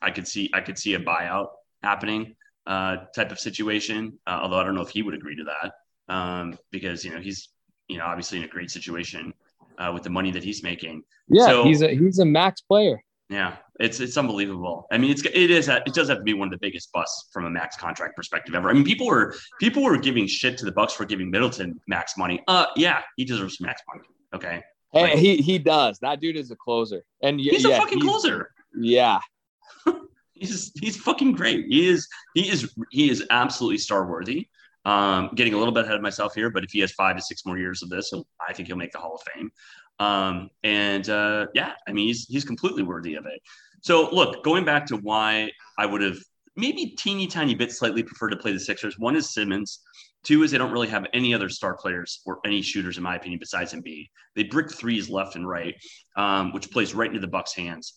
[0.00, 1.48] I could see I could see a buyout
[1.82, 4.18] happening uh, type of situation.
[4.26, 5.72] Uh, although I don't know if he would agree to that
[6.08, 7.50] um, because you know he's
[7.88, 9.32] you know obviously in a great situation
[9.78, 11.02] uh, with the money that he's making.
[11.28, 13.02] Yeah, so, he's a he's a max player.
[13.30, 14.86] Yeah, it's it's unbelievable.
[14.90, 17.28] I mean, it's it is it does have to be one of the biggest busts
[17.32, 18.70] from a max contract perspective ever.
[18.70, 22.16] I mean, people were people were giving shit to the Bucks for giving Middleton max
[22.16, 22.42] money.
[22.48, 24.08] Uh, yeah, he deserves max money.
[24.34, 24.62] Okay.
[24.92, 25.98] Hey, like, he he does.
[25.98, 28.50] That dude is a closer, and he's yeah, a fucking he's, closer.
[28.74, 29.20] Yeah.
[30.32, 31.66] he's he's fucking great.
[31.66, 34.48] He is he is he is absolutely star worthy.
[34.84, 37.22] Um, getting a little bit ahead of myself here, but if he has five to
[37.22, 38.12] six more years of this,
[38.46, 39.50] I think he'll make the Hall of Fame.
[39.98, 43.40] Um, and uh, yeah, I mean, he's he's completely worthy of it.
[43.82, 46.18] So look, going back to why I would have
[46.56, 48.98] maybe teeny tiny bit slightly prefer to play the Sixers.
[48.98, 49.80] One is Simmons.
[50.24, 53.16] Two is they don't really have any other star players or any shooters, in my
[53.16, 54.08] opinion, besides Embiid.
[54.34, 55.74] They brick threes left and right,
[56.16, 57.94] um, which plays right into the Bucks' hands.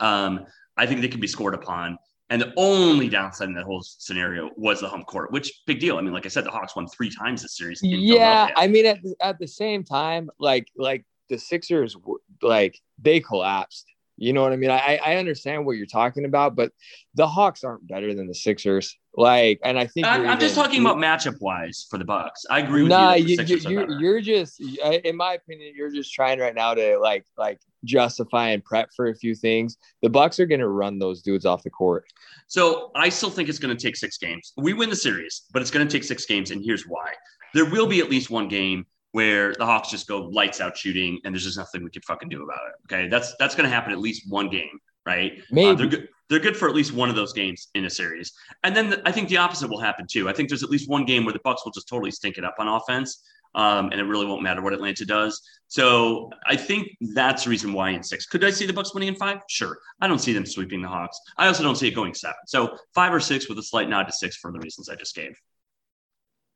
[0.00, 0.46] Um,
[0.76, 1.98] I think they can be scored upon.
[2.28, 5.96] And the only downside in that whole scenario was the home court, which big deal.
[5.96, 7.80] I mean, like I said, the Hawks won three times this series.
[7.82, 11.96] Yeah, I mean, at, at the same time, like like the Sixers,
[12.42, 13.86] like they collapsed.
[14.18, 14.70] You know what I mean?
[14.70, 16.72] I I understand what you're talking about, but
[17.14, 18.96] the Hawks aren't better than the Sixers.
[19.14, 22.44] Like, and I think I'm, I'm just talking about matchup wise for the Bucks.
[22.50, 23.36] I agree with nah, you.
[23.36, 27.24] Nah, you, you're, you're just, in my opinion, you're just trying right now to like
[27.36, 29.78] like justify and prep for a few things.
[30.02, 32.04] The Bucks are going to run those dudes off the court.
[32.48, 34.52] So I still think it's going to take six games.
[34.56, 37.12] We win the series, but it's going to take six games, and here's why:
[37.54, 41.18] there will be at least one game where the Hawks just go lights out shooting,
[41.24, 42.92] and there's just nothing we can fucking do about it.
[42.92, 45.40] Okay, that's that's going to happen at least one game, right?
[45.50, 46.08] Maybe uh, they're good.
[46.28, 48.32] They're good for at least one of those games in a series,
[48.64, 50.28] and then the, I think the opposite will happen too.
[50.28, 52.44] I think there's at least one game where the Bucks will just totally stink it
[52.44, 53.22] up on offense,
[53.56, 55.42] um, and it really won't matter what Atlanta does.
[55.66, 58.26] So I think that's the reason why in six.
[58.26, 59.38] Could I see the Bucks winning in five?
[59.48, 59.76] Sure.
[60.00, 61.18] I don't see them sweeping the Hawks.
[61.38, 62.36] I also don't see it going seven.
[62.46, 65.16] So five or six with a slight nod to six for the reasons I just
[65.16, 65.36] gave.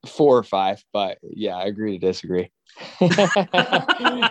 [0.06, 2.50] Four or five, but yeah, I agree to disagree.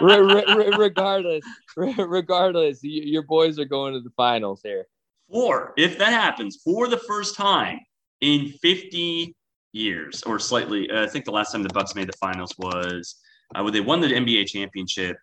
[0.01, 1.43] regardless,
[1.75, 4.87] regardless, your boys are going to the finals here.
[5.31, 7.81] Four, if that happens, for the first time
[8.19, 9.35] in 50
[9.71, 10.89] years or slightly.
[10.89, 13.15] Uh, I think the last time the Bucks made the finals was
[13.55, 15.17] uh, when they won the NBA championship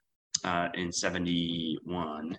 [0.45, 2.39] uh, in '71.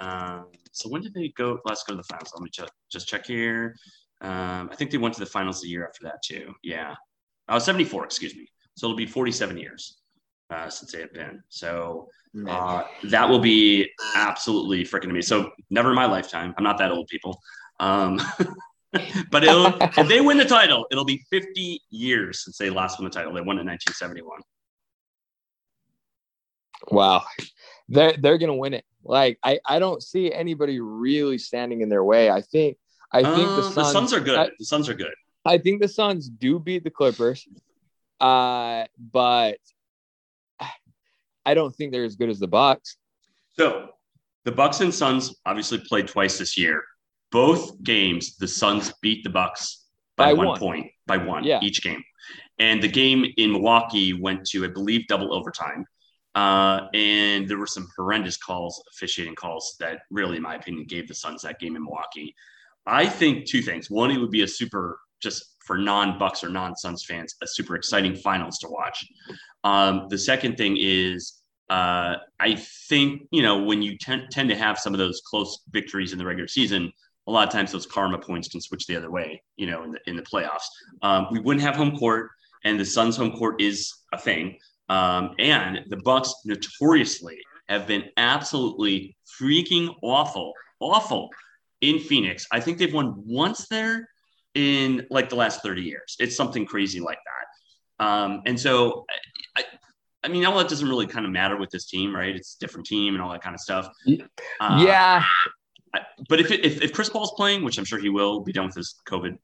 [0.00, 2.32] Um, so when did they go last go to the finals?
[2.34, 3.76] Let me just just check here.
[4.20, 6.54] Um, I think they went to the finals the year after that too.
[6.62, 6.94] Yeah,
[7.48, 8.48] oh, 74, excuse me.
[8.76, 9.98] So it'll be 47 years
[10.50, 11.42] uh, since they have been.
[11.48, 12.08] So
[12.48, 15.44] uh, that will be absolutely freaking amazing.
[15.44, 16.54] So never in my lifetime.
[16.56, 17.40] I'm not that old, people.
[17.80, 18.20] Um,
[19.30, 23.04] but it'll, if they win the title, it'll be 50 years since they last won
[23.04, 23.32] the title.
[23.32, 24.40] They won in 1971.
[26.88, 27.24] Wow,
[27.88, 28.84] they're they're gonna win it.
[29.02, 32.30] Like I I don't see anybody really standing in their way.
[32.30, 32.76] I think
[33.10, 34.38] I think uh, the, Suns, the Suns are good.
[34.38, 35.14] I, the Suns are good.
[35.46, 37.48] I think the Suns do beat the Clippers,
[38.20, 39.58] uh, but
[41.46, 42.96] I don't think they're as good as the Bucks.
[43.58, 43.90] So
[44.44, 46.82] the Bucks and Suns obviously played twice this year.
[47.34, 51.58] Both games, the Suns beat the Bucks by, by one, one point, by one yeah.
[51.64, 52.00] each game.
[52.60, 55.84] And the game in Milwaukee went to, I believe, double overtime.
[56.36, 61.08] Uh, and there were some horrendous calls, officiating calls that really, in my opinion, gave
[61.08, 62.32] the Suns that game in Milwaukee.
[62.86, 63.90] I think two things.
[63.90, 67.48] One, it would be a super, just for non Bucks or non Suns fans, a
[67.48, 69.04] super exciting finals to watch.
[69.64, 72.54] Um, the second thing is, uh, I
[72.88, 76.24] think, you know, when you tend to have some of those close victories in the
[76.24, 76.92] regular season,
[77.26, 79.92] a lot of times those karma points can switch the other way, you know, in
[79.92, 80.66] the, in the playoffs.
[81.02, 82.30] Um, we wouldn't have home court,
[82.64, 84.58] and the Suns' home court is a thing.
[84.88, 91.30] Um, and the Bucks notoriously have been absolutely freaking awful, awful
[91.80, 92.46] in Phoenix.
[92.52, 94.08] I think they've won once there
[94.54, 96.16] in like the last 30 years.
[96.18, 98.04] It's something crazy like that.
[98.04, 99.06] Um, and so
[99.56, 99.64] I,
[100.22, 102.34] I mean, all that doesn't really kind of matter with this team, right?
[102.34, 103.88] It's a different team and all that kind of stuff.
[104.60, 105.24] Uh, yeah.
[106.28, 108.66] But if, it, if, if Chris Paul's playing, which I'm sure he will be done
[108.66, 109.38] with his COVID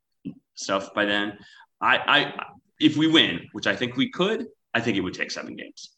[0.54, 1.38] stuff by then,
[1.80, 2.44] I, I,
[2.80, 5.94] if we win, which I think we could, I think it would take seven games.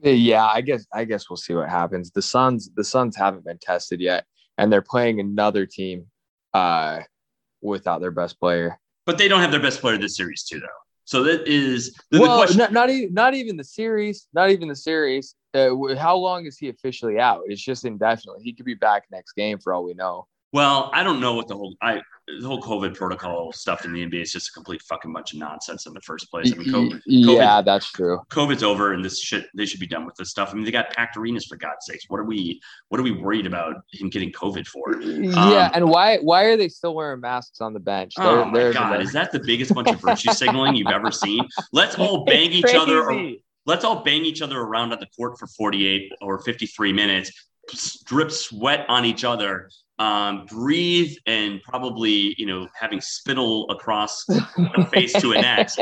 [0.00, 2.10] Yeah, I guess I guess we'll see what happens.
[2.10, 4.26] The Suns the Suns haven't been tested yet,
[4.58, 6.08] and they're playing another team
[6.52, 7.00] uh,
[7.62, 8.78] without their best player.
[9.06, 10.66] But they don't have their best player this series too, though.
[11.06, 12.58] So that is the, well, the question.
[12.58, 15.34] Not, not even not even the series, not even the series.
[15.54, 17.42] Uh, how long is he officially out?
[17.46, 18.42] It's just indefinitely.
[18.42, 20.26] He could be back next game for all we know.
[20.52, 24.06] Well, I don't know what the whole I the whole COVID protocol stuff in the
[24.06, 26.52] NBA is just a complete fucking bunch of nonsense in the first place.
[26.52, 28.20] I mean, COVID, yeah, COVID, that's true.
[28.30, 30.50] COVID's over, and this shit they should be done with this stuff.
[30.52, 32.04] I mean, they got packed arenas for God's sakes.
[32.08, 35.02] What are we What are we worried about him getting COVID for?
[35.02, 38.14] Yeah, um, and why Why are they still wearing masks on the bench?
[38.18, 41.46] oh my god, is that the biggest bunch of virtue signaling you've ever seen?
[41.72, 43.10] Let's all bang each other.
[43.10, 43.32] Or,
[43.66, 47.30] let's all bang each other around at the court for 48 or 53 minutes
[48.04, 54.88] drip sweat on each other um, breathe and probably you know having spittle across the
[54.92, 55.76] face to an X,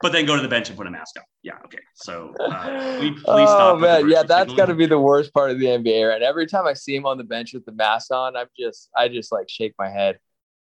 [0.00, 1.24] but then go to the bench and put a mask on.
[1.42, 1.80] Yeah, okay.
[1.94, 5.58] So uh, please, please oh man, yeah, that's got to be the worst part of
[5.58, 6.08] the NBA.
[6.08, 8.88] Right, every time I see him on the bench with the mask on, I'm just
[8.96, 10.18] I just like shake my head.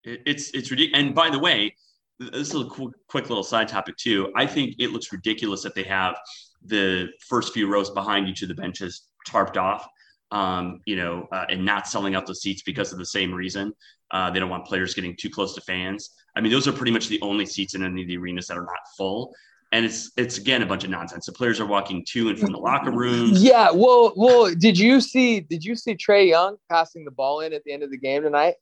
[0.04, 1.02] It, it's it's ridiculous.
[1.02, 1.76] And by the way,
[2.18, 4.32] this is a quick, quick little side topic too.
[4.36, 6.16] I think it looks ridiculous that they have
[6.64, 9.86] the first few rows behind each of the benches tarped off
[10.32, 13.72] um, you know, uh, and not selling out the seats because of the same reason.
[14.10, 16.10] Uh, they don't want players getting too close to fans.
[16.36, 18.56] I mean, those are pretty much the only seats in any of the arenas that
[18.56, 19.34] are not full.
[19.72, 21.26] And it's it's again a bunch of nonsense.
[21.26, 23.42] The players are walking to and from the locker rooms.
[23.42, 23.70] Yeah.
[23.72, 27.64] Well, well, did you see did you see Trae Young passing the ball in at
[27.64, 28.54] the end of the game tonight?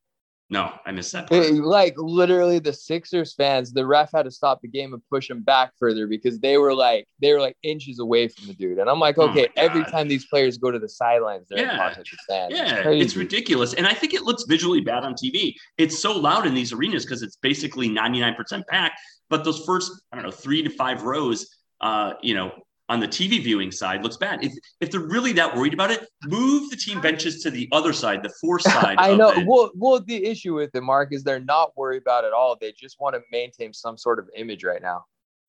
[0.54, 1.32] No, I missed that.
[1.32, 5.42] Like literally, the Sixers fans, the ref had to stop the game and push him
[5.42, 8.78] back further because they were like they were like inches away from the dude.
[8.78, 11.58] And I'm like, oh okay, oh every time these players go to the sidelines, they're
[11.58, 11.72] yeah.
[11.72, 12.52] in contact with fans.
[12.54, 15.54] Yeah, it's, it's, ridiculous, and I think it looks visually bad on TV.
[15.76, 19.00] It's so loud in these arenas because it's basically 99% packed.
[19.30, 21.48] But those first, I don't know, three to five rows,
[21.80, 22.52] uh, you know,
[22.88, 24.44] on the TV viewing side looks bad.
[24.44, 27.92] If if they're really that worried about it, move the team benches to the other
[27.92, 28.96] side, the four side.
[28.98, 29.32] I know.
[29.46, 32.56] Well, well, the issue with it, Mark, is they're not worried about it all.
[32.60, 35.04] They just want to maintain some sort of image right now.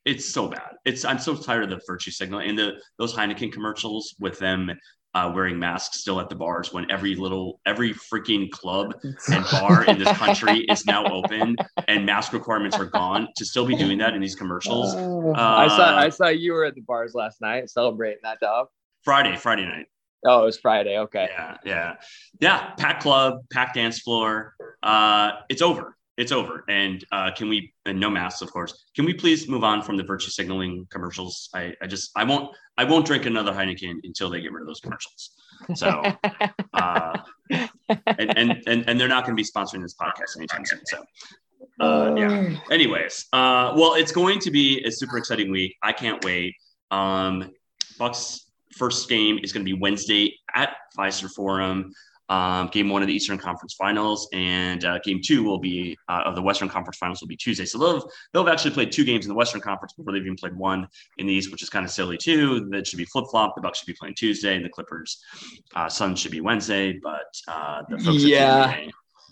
[0.05, 0.75] It's so bad.
[0.85, 4.71] It's I'm so tired of the virtue signal and the those Heineken commercials with them
[5.15, 8.93] uh, wearing masks still at the bars when every little every freaking club
[9.31, 11.55] and bar in this country is now open
[11.87, 14.93] and mask requirements are gone to still be doing that in these commercials.
[14.93, 18.67] Uh, i saw i saw you were at the bars last night celebrating that dog.
[19.03, 19.85] Friday friday night.
[20.25, 20.97] Oh it was friday.
[20.99, 21.29] Okay.
[21.31, 21.95] Yeah yeah.
[22.39, 24.55] Yeah pack club pack dance floor.
[24.83, 26.63] Uh it's over it's over.
[26.69, 29.97] And uh, can we, and no masks, of course, can we please move on from
[29.97, 31.49] the virtue signaling commercials?
[31.53, 34.67] I, I just, I won't, I won't drink another Heineken until they get rid of
[34.67, 35.31] those commercials.
[35.75, 36.03] So,
[36.73, 37.17] uh,
[37.49, 40.81] and, and, and, and they're not going to be sponsoring this podcast anytime soon.
[40.85, 41.03] So,
[41.79, 42.55] uh, yeah.
[42.71, 45.75] Anyways, uh, well, it's going to be a super exciting week.
[45.83, 46.55] I can't wait.
[46.91, 47.51] Um,
[47.97, 48.45] Bucks
[48.77, 51.93] first game is going to be Wednesday at Fiserv Forum.
[52.27, 56.23] Um, game one of the Eastern Conference Finals, and uh, game two will be uh,
[56.25, 57.65] of the Western Conference Finals will be Tuesday.
[57.65, 58.03] So they'll have,
[58.33, 60.87] they'll have actually played two games in the Western Conference before they've even played one
[61.19, 62.67] in the East, which is kind of silly too.
[62.71, 63.53] That should be flip flop.
[63.55, 65.21] The Bucks should be playing Tuesday, and the Clippers,
[65.75, 66.99] uh, Suns should be Wednesday.
[67.01, 68.75] But uh, the folks yeah.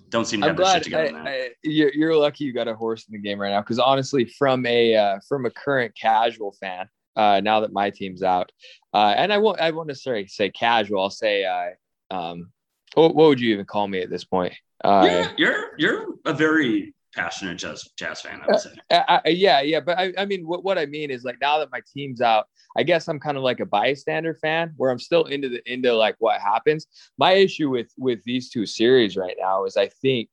[0.10, 1.18] don't seem to have I'm shit together.
[1.18, 3.62] I, I, you're, you're lucky you got a horse in the game right now.
[3.62, 8.22] Because honestly, from a uh, from a current casual fan, uh, now that my team's
[8.22, 8.52] out,
[8.94, 11.02] uh, and I won't I won't necessarily say casual.
[11.02, 12.52] I'll say uh, um,
[12.94, 14.54] what, what would you even call me at this point?
[14.84, 18.42] Uh, yeah, you're you're a very passionate jazz jazz fan.
[18.42, 18.72] I would say.
[18.92, 21.60] Uh, I, yeah, yeah, but I, I mean, what, what I mean is like now
[21.60, 25.00] that my team's out, I guess I'm kind of like a bystander fan, where I'm
[25.00, 26.88] still into the into like what happens.
[27.18, 30.30] My issue with with these two series right now is I think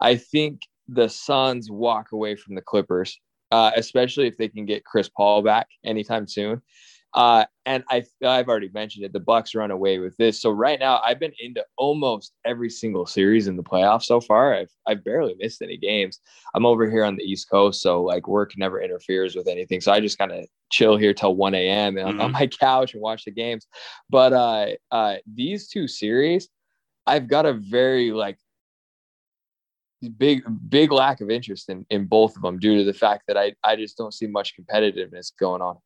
[0.00, 3.18] I think the Suns walk away from the Clippers,
[3.50, 6.60] uh, especially if they can get Chris Paul back anytime soon.
[7.14, 9.12] Uh, and I, I've already mentioned it.
[9.12, 10.42] The Bucks run away with this.
[10.42, 14.54] So right now, I've been into almost every single series in the playoffs so far.
[14.54, 16.18] I've I've barely missed any games.
[16.54, 19.80] I'm over here on the East Coast, so like work never interferes with anything.
[19.80, 21.94] So I just kind of chill here till 1 a.m.
[21.94, 22.20] Mm-hmm.
[22.20, 23.66] on my couch and watch the games.
[24.10, 26.48] But uh, uh, these two series,
[27.06, 28.38] I've got a very like
[30.18, 33.36] big big lack of interest in in both of them due to the fact that
[33.36, 35.78] I I just don't see much competitiveness going on.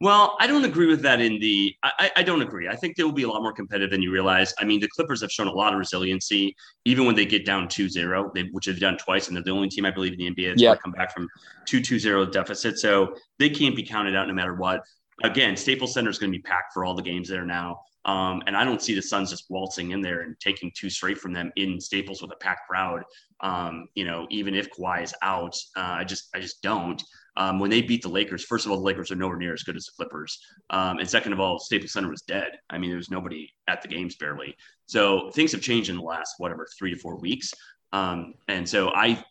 [0.00, 1.20] Well, I don't agree with that.
[1.20, 2.68] In the, I, I don't agree.
[2.68, 4.52] I think they will be a lot more competitive than you realize.
[4.58, 7.66] I mean, the Clippers have shown a lot of resiliency, even when they get down
[7.68, 10.30] 2-0, they, which they've done twice, and they're the only team I believe in the
[10.30, 10.82] NBA that's yep.
[10.82, 11.28] come back from
[11.66, 12.78] 2-2-0 deficit.
[12.78, 14.82] So they can't be counted out no matter what.
[15.24, 17.80] Again, Staples Center is going to be packed for all the games there now.
[18.04, 21.18] Um, and I don't see the Suns just waltzing in there and taking two straight
[21.18, 23.02] from them in Staples with a packed crowd.
[23.40, 27.02] Um, you know, even if Kawhi is out, uh, I just I just don't.
[27.36, 29.62] Um, when they beat the Lakers, first of all, the Lakers are nowhere near as
[29.62, 30.38] good as the Clippers.
[30.70, 32.52] Um, and second of all, Staples Center was dead.
[32.70, 34.56] I mean, there was nobody at the games barely.
[34.86, 37.52] So things have changed in the last, whatever, three to four weeks.
[37.92, 39.22] Um, and so I,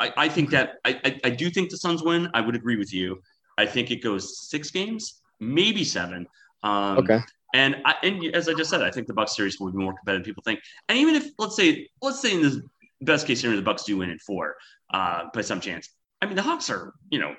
[0.00, 2.28] I, I think that I, I, I, do think the Suns win.
[2.34, 3.22] I would agree with you.
[3.58, 6.26] I think it goes six games, maybe seven.
[6.62, 7.20] Um, okay.
[7.54, 9.94] And I, and as I just said, I think the Bucks series will be more
[9.94, 10.24] competitive.
[10.24, 12.62] Than people think, and even if let's say, let's say in the
[13.02, 14.56] best case scenario, the Bucks do win in four
[14.92, 15.90] uh, by some chance.
[16.22, 17.34] I mean, the Hawks are, you know,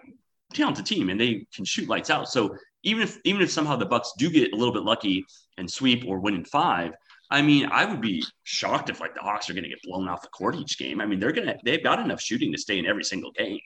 [0.53, 2.29] talented team and they can shoot lights out.
[2.29, 5.25] So even if even if somehow the Bucks do get a little bit lucky
[5.57, 6.93] and sweep or win in five,
[7.31, 10.07] I mean, I would be shocked if like the Hawks are going to get blown
[10.09, 10.99] off the court each game.
[10.99, 13.59] I mean, they're gonna they've got enough shooting to stay in every single game.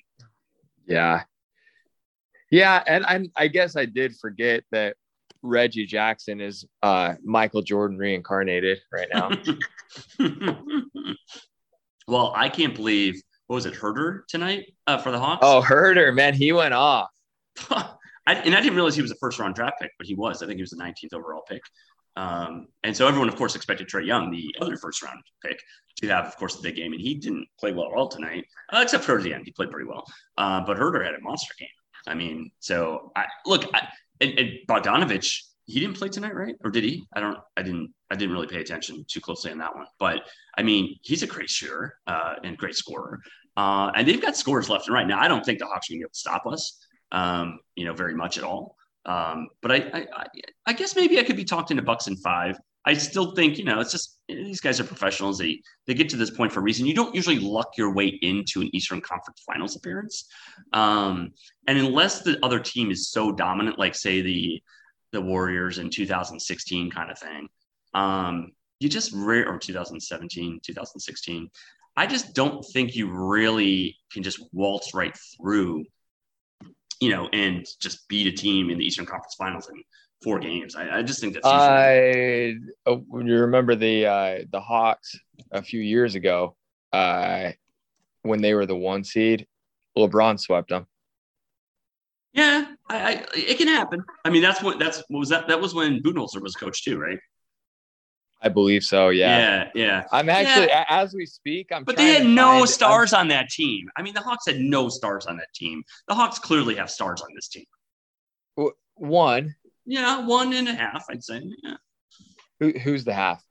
[0.85, 1.23] Yeah,
[2.51, 4.95] yeah, and I I guess I did forget that
[5.41, 9.31] Reggie Jackson is uh, Michael Jordan reincarnated right now.
[12.07, 15.39] well, I can't believe what was it, Huerter tonight uh, for the Hawks?
[15.41, 17.09] Oh, Huerter, man, he went off.
[17.69, 20.43] I, and I didn't realize he was a first round draft pick, but he was.
[20.43, 21.61] I think he was the 19th overall pick.
[22.17, 25.59] Um, and so everyone, of course, expected Trae Young, the other first round pick,
[25.97, 26.91] to have, of course, the big game.
[26.91, 29.43] And he didn't play well at all tonight, uh, except for the end.
[29.45, 30.03] He played pretty well.
[30.37, 31.69] Uh, but Huerter had a monster game.
[32.05, 33.87] I mean, so I, look, I,
[34.19, 36.55] and, and Bogdanovich, he didn't play tonight, right?
[36.63, 37.05] Or did he?
[37.13, 37.37] I don't.
[37.57, 37.93] I didn't.
[38.09, 39.85] I didn't really pay attention too closely on that one.
[39.99, 40.21] But
[40.57, 43.19] I mean, he's a great shooter uh, and great scorer.
[43.57, 45.07] Uh, and they've got scores left and right.
[45.07, 46.79] Now, I don't think the Hawks are going to be able to stop us,
[47.11, 48.75] um, you know, very much at all.
[49.05, 50.25] Um, but I, I,
[50.67, 52.57] I, guess maybe I could be talked into Bucks in five.
[52.85, 55.37] I still think, you know, it's just these guys are professionals.
[55.37, 56.85] They they get to this point for a reason.
[56.85, 60.27] You don't usually luck your way into an Eastern Conference Finals appearance,
[60.73, 61.31] um,
[61.67, 64.61] and unless the other team is so dominant, like say the
[65.11, 67.47] the Warriors in 2016 kind of thing,
[67.93, 71.49] um, you just rare or 2017, 2016.
[71.95, 75.85] I just don't think you really can just waltz right through,
[76.99, 79.81] you know, and just beat a team in the Eastern Conference Finals in
[80.23, 80.75] four games.
[80.75, 81.45] I, I just think that's.
[81.47, 82.55] I
[82.85, 85.17] uh, you remember the uh, the Hawks
[85.51, 86.55] a few years ago
[86.93, 87.51] uh,
[88.21, 89.47] when they were the one seed,
[89.97, 90.85] LeBron swept them.
[92.33, 94.03] Yeah, I, I, it can happen.
[94.23, 96.97] I mean, that's what that's what was that that was when Budenholzer was coach too,
[96.99, 97.19] right?
[98.41, 99.09] I believe so.
[99.09, 99.37] Yeah.
[99.37, 99.69] Yeah.
[99.73, 100.03] Yeah.
[100.11, 100.85] I'm actually, yeah.
[100.89, 101.83] as we speak, I'm.
[101.83, 103.89] But they had no find, stars I'm, on that team.
[103.97, 105.83] I mean, the Hawks had no stars on that team.
[106.07, 107.65] The Hawks clearly have stars on this team.
[108.95, 109.55] One.
[109.85, 111.41] Yeah, one and a half, I'd say.
[111.63, 111.77] Yeah.
[112.59, 113.43] Who, who's the half?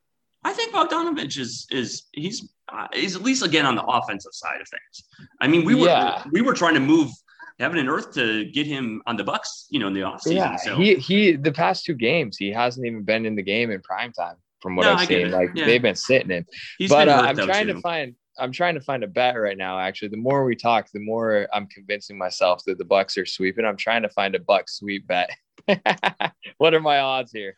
[0.45, 4.61] I think Bogdanovich is is he's uh, he's at least again on the offensive side
[4.61, 5.29] of things.
[5.41, 6.23] I mean, we were yeah.
[6.31, 7.11] we were trying to move
[7.59, 10.35] heaven and earth to get him on the Bucks, you know, in the offseason.
[10.35, 10.77] Yeah, so.
[10.77, 14.13] he he the past two games he hasn't even been in the game in prime
[14.13, 15.31] time from what no, I've seen.
[15.31, 15.67] Like yeah.
[15.67, 16.45] they've been sitting in.
[16.79, 17.75] He's but uh, I'm trying too.
[17.75, 19.79] to find I'm trying to find a bet right now.
[19.79, 23.65] Actually, the more we talk, the more I'm convincing myself that the Bucks are sweeping.
[23.65, 25.31] I'm trying to find a Buck sweep bet.
[26.59, 27.57] what are my odds here?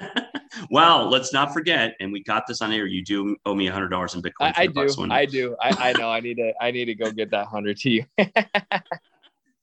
[0.70, 2.86] well, let's not forget, and we got this on air.
[2.86, 4.52] You do owe me a hundred dollars in Bitcoin.
[4.56, 5.10] I, I do.
[5.10, 5.56] I do.
[5.60, 6.10] I, I know.
[6.10, 6.52] I need to.
[6.60, 8.04] I need to go get that hundred to you.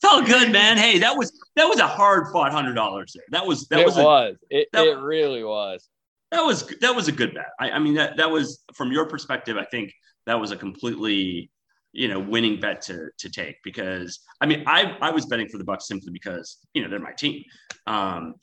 [0.06, 0.78] it's all good, man.
[0.78, 3.26] Hey, that was that was a hard fought hundred dollars there.
[3.32, 3.98] That was that it was.
[3.98, 4.36] A.
[4.50, 5.90] It, that, it really was
[6.32, 7.48] that was that was a good bet.
[7.60, 9.58] I, I, mean that that was from your perspective.
[9.58, 9.92] I think
[10.26, 11.50] that was a completely
[11.94, 15.58] you know winning bet to to take because I mean I I was betting for
[15.58, 17.44] the Bucks simply because you know they're my team,
[17.88, 18.36] um,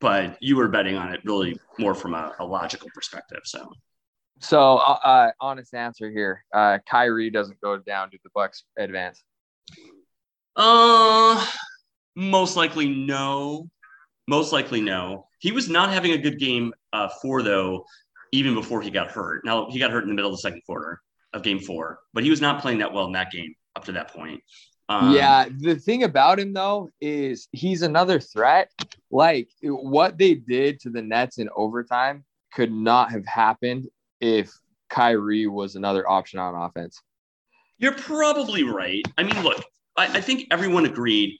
[0.00, 3.40] but you were betting on it really more from a, a logical perspective.
[3.44, 3.68] So,
[4.40, 8.10] so uh, uh honest answer here, uh, Kyrie doesn't go down.
[8.10, 9.22] to the Bucks advance?
[10.56, 11.46] Uh,
[12.16, 13.68] most likely no.
[14.28, 15.26] Most likely no.
[15.40, 17.84] He was not having a good game uh, four though,
[18.32, 19.44] even before he got hurt.
[19.44, 21.00] Now he got hurt in the middle of the second quarter
[21.32, 23.92] of game four, but he was not playing that well in that game up to
[23.92, 24.42] that point.
[24.88, 28.70] Um, yeah, the thing about him though is he's another threat.
[29.10, 33.88] Like what they did to the Nets in overtime could not have happened
[34.20, 34.52] if
[34.88, 37.00] Kyrie was another option on offense.
[37.78, 39.02] You're probably right.
[39.16, 39.64] I mean, look,
[39.96, 41.38] I, I think everyone agreed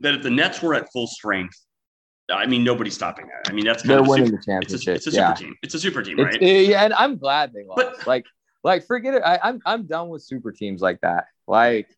[0.00, 1.58] that if the Nets were at full strength,
[2.30, 3.50] I mean, nobody's stopping that.
[3.50, 4.74] I mean, that's they're winning super, the championship.
[4.74, 5.34] It's a, it's a yeah.
[5.34, 5.56] super team.
[5.62, 6.40] It's a super team, right?
[6.40, 7.76] It, yeah, and I'm glad they lost.
[7.76, 8.24] But, like,
[8.62, 9.22] like forget it.
[9.24, 11.26] I, I'm I'm done with super teams like that.
[11.46, 11.88] Like,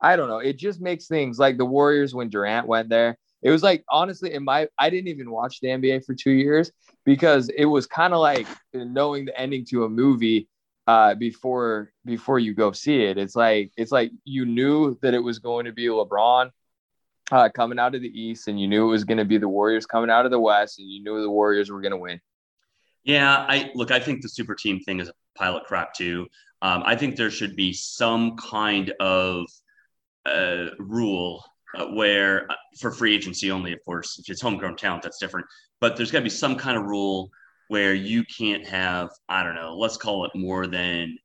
[0.00, 0.38] I don't know.
[0.38, 3.16] It just makes things like the Warriors when Durant went there.
[3.40, 6.72] It was like honestly, in my I didn't even watch the NBA for two years
[7.04, 10.48] because it was kind of like knowing the ending to a movie
[10.88, 13.18] uh, before before you go see it.
[13.18, 16.50] It's like it's like you knew that it was going to be LeBron
[17.30, 19.48] uh, coming out of the East, and you knew it was going to be the
[19.48, 22.18] Warriors coming out of the West, and you knew the Warriors were going to win.
[23.04, 23.90] Yeah, I look.
[23.90, 26.26] I think the super team thing is a pile of crap too.
[26.62, 29.46] Um, I think there should be some kind of
[30.24, 31.44] uh, rule
[31.76, 35.46] uh, where, uh, for free agency only, of course, if it's homegrown talent, that's different.
[35.80, 37.30] But there's got to be some kind of rule
[37.68, 41.16] where you can't have, I don't know, let's call it more than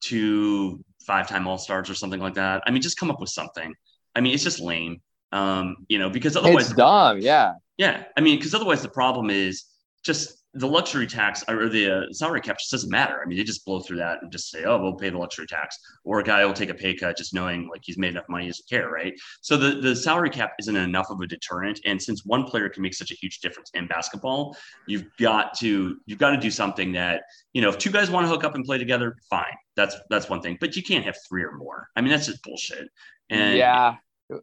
[0.00, 2.62] two five-time All Stars or something like that.
[2.66, 3.72] I mean, just come up with something.
[4.14, 5.00] I mean, it's just lame.
[5.32, 7.20] Um, you know, because otherwise, it's dumb.
[7.20, 7.54] Yeah.
[7.78, 8.04] Yeah.
[8.16, 9.64] I mean, because otherwise, the problem is
[10.04, 13.20] just the luxury tax or the uh, salary cap just doesn't matter.
[13.22, 15.46] I mean, they just blow through that and just say, "Oh, we'll pay the luxury
[15.46, 18.28] tax," or a guy will take a pay cut just knowing like he's made enough
[18.28, 19.14] money, he doesn't care, right?
[19.40, 22.82] So the the salary cap isn't enough of a deterrent, and since one player can
[22.82, 24.54] make such a huge difference in basketball,
[24.86, 27.22] you've got to you've got to do something that
[27.54, 30.28] you know if two guys want to hook up and play together, fine, that's that's
[30.28, 31.88] one thing, but you can't have three or more.
[31.96, 32.88] I mean, that's just bullshit.
[33.30, 33.96] And yeah,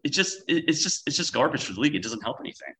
[0.04, 1.96] it just it's just it's just garbage for the league.
[1.96, 2.74] It doesn't help anything.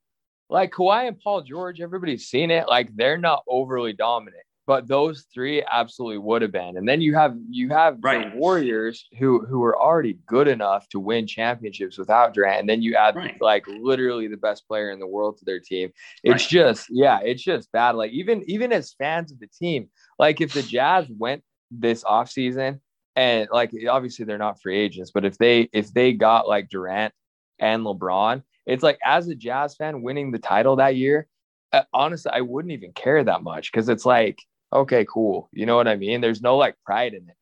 [0.50, 2.68] Like Kawhi and Paul George, everybody's seen it.
[2.68, 6.78] Like they're not overly dominant, but those three absolutely would have been.
[6.78, 8.32] And then you have you have right.
[8.32, 12.82] the Warriors who who are already good enough to win championships without Durant, and then
[12.82, 13.38] you add right.
[13.42, 15.92] like literally the best player in the world to their team.
[16.24, 16.50] It's right.
[16.50, 17.96] just yeah, it's just bad.
[17.96, 22.80] Like even even as fans of the team, like if the Jazz went this offseason
[23.16, 27.14] and like obviously they're not free agents, but if they if they got like Durant
[27.60, 31.28] and LeBron, it's like as a Jazz fan winning the title that year,
[31.74, 34.40] uh, honestly, I wouldn't even care that much because it's like
[34.72, 35.50] okay, cool.
[35.52, 36.22] You know what I mean?
[36.22, 37.36] There's no like pride in it.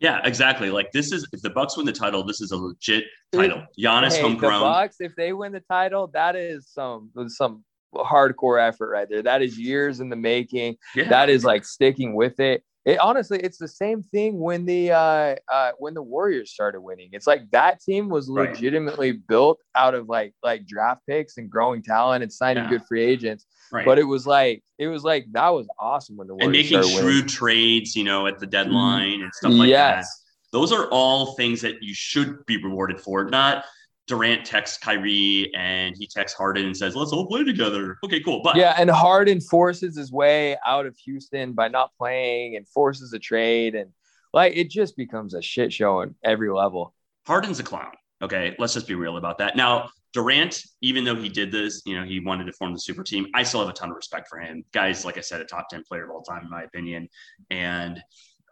[0.00, 0.70] Yeah, exactly.
[0.70, 3.64] Like this is if the Bucks win the title, this is a legit title.
[3.78, 4.60] Giannis hey, homegrown.
[4.60, 7.64] The Bucks, if they win the title, that is some some
[7.94, 9.22] hardcore effort right there.
[9.22, 10.76] That is years in the making.
[10.94, 11.08] Yeah.
[11.08, 12.62] That is like sticking with it.
[12.88, 17.10] It honestly, it's the same thing when the uh, uh, when the Warriors started winning.
[17.12, 19.26] It's like that team was legitimately right.
[19.28, 22.70] built out of like like draft picks and growing talent and signing yeah.
[22.70, 23.44] good free agents.
[23.70, 23.84] Right.
[23.84, 26.98] But it was like it was like that was awesome when the Warriors and making
[26.98, 27.26] shrewd winning.
[27.26, 30.06] trades, you know, at the deadline and stuff like yes.
[30.06, 30.56] that.
[30.56, 33.66] Those are all things that you should be rewarded for, not
[34.08, 38.40] Durant texts Kyrie and he texts Harden and says, "Let's all play together." Okay, cool.
[38.42, 43.12] But yeah, and Harden forces his way out of Houston by not playing and forces
[43.12, 43.90] a trade, and
[44.32, 46.94] like it just becomes a shit show on every level.
[47.26, 47.92] Harden's a clown.
[48.22, 49.54] Okay, let's just be real about that.
[49.56, 53.04] Now, Durant, even though he did this, you know, he wanted to form the super
[53.04, 53.26] team.
[53.34, 54.64] I still have a ton of respect for him.
[54.72, 57.08] Guys, like I said, a top ten player of all time, in my opinion,
[57.50, 58.02] and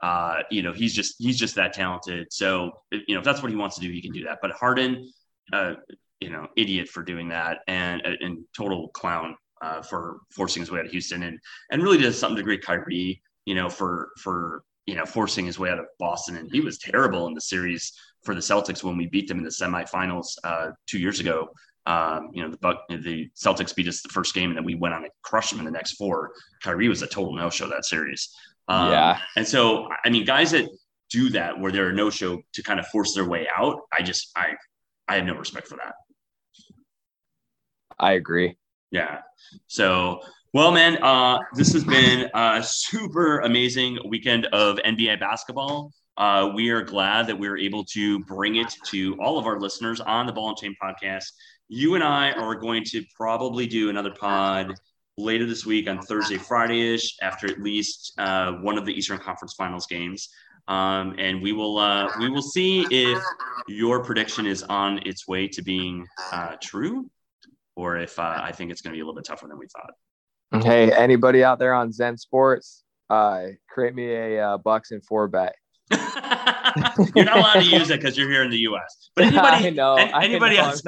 [0.02, 2.30] uh, you know, he's just he's just that talented.
[2.30, 4.38] So, you know, if that's what he wants to do, he can do that.
[4.42, 5.10] But Harden
[5.52, 5.74] uh,
[6.20, 10.80] you know, idiot for doing that and and total clown uh, for forcing his way
[10.80, 11.38] out of Houston and
[11.70, 15.70] and really to some degree Kyrie, you know, for for you know forcing his way
[15.70, 17.92] out of Boston and he was terrible in the series
[18.24, 21.48] for the Celtics when we beat them in the semifinals uh, two years ago.
[21.86, 24.74] Um, you know, the Buck, the Celtics beat us the first game, and then we
[24.74, 26.32] went on and crushed them in the next four.
[26.60, 28.34] Kyrie was a total no show that series.
[28.66, 30.68] Um, yeah, and so I mean, guys that
[31.10, 34.02] do that where they're a no show to kind of force their way out, I
[34.02, 34.56] just I
[35.08, 35.94] I have no respect for that.
[37.98, 38.56] I agree.
[38.90, 39.20] Yeah.
[39.66, 40.20] So,
[40.52, 45.92] well, man, uh, this has been a super amazing weekend of NBA basketball.
[46.16, 49.60] Uh, we are glad that we are able to bring it to all of our
[49.60, 51.26] listeners on the Ball and Chain podcast.
[51.68, 54.74] You and I are going to probably do another pod
[55.18, 59.18] later this week on Thursday, Friday ish, after at least uh, one of the Eastern
[59.18, 60.28] Conference Finals games.
[60.68, 63.22] Um, and we will uh, we will see if
[63.68, 67.08] your prediction is on its way to being uh, true,
[67.76, 69.66] or if uh, I think it's going to be a little bit tougher than we
[69.68, 70.64] thought.
[70.64, 75.28] Hey, anybody out there on Zen Sports, uh, create me a uh, Bucks and four
[75.28, 75.54] bet.
[77.14, 79.10] you're not allowed to use it because you're here in the U.S.
[79.14, 80.82] But anybody, I know, anybody else,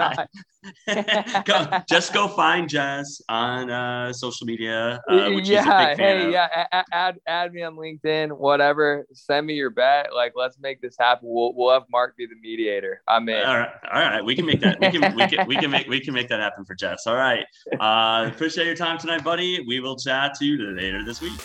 [1.45, 5.01] go, just go find Jess on uh, social media.
[5.11, 9.07] Uh, yeah, hey, yeah, add add me on LinkedIn, whatever.
[9.12, 10.09] Send me your bet.
[10.14, 11.29] Like, let's make this happen.
[11.31, 13.03] We'll we'll have Mark be the mediator.
[13.09, 13.45] I'm in.
[13.45, 14.25] All right, all right.
[14.25, 14.81] We can make that.
[14.81, 17.07] We can we can we can make we can make that happen for Jess.
[17.07, 17.45] All right.
[17.79, 19.64] Uh, appreciate your time tonight, buddy.
[19.66, 21.41] We will chat to you later this week.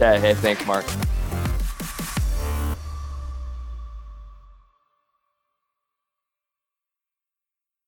[0.00, 0.18] Yeah.
[0.18, 0.84] Hey, thanks, Mark.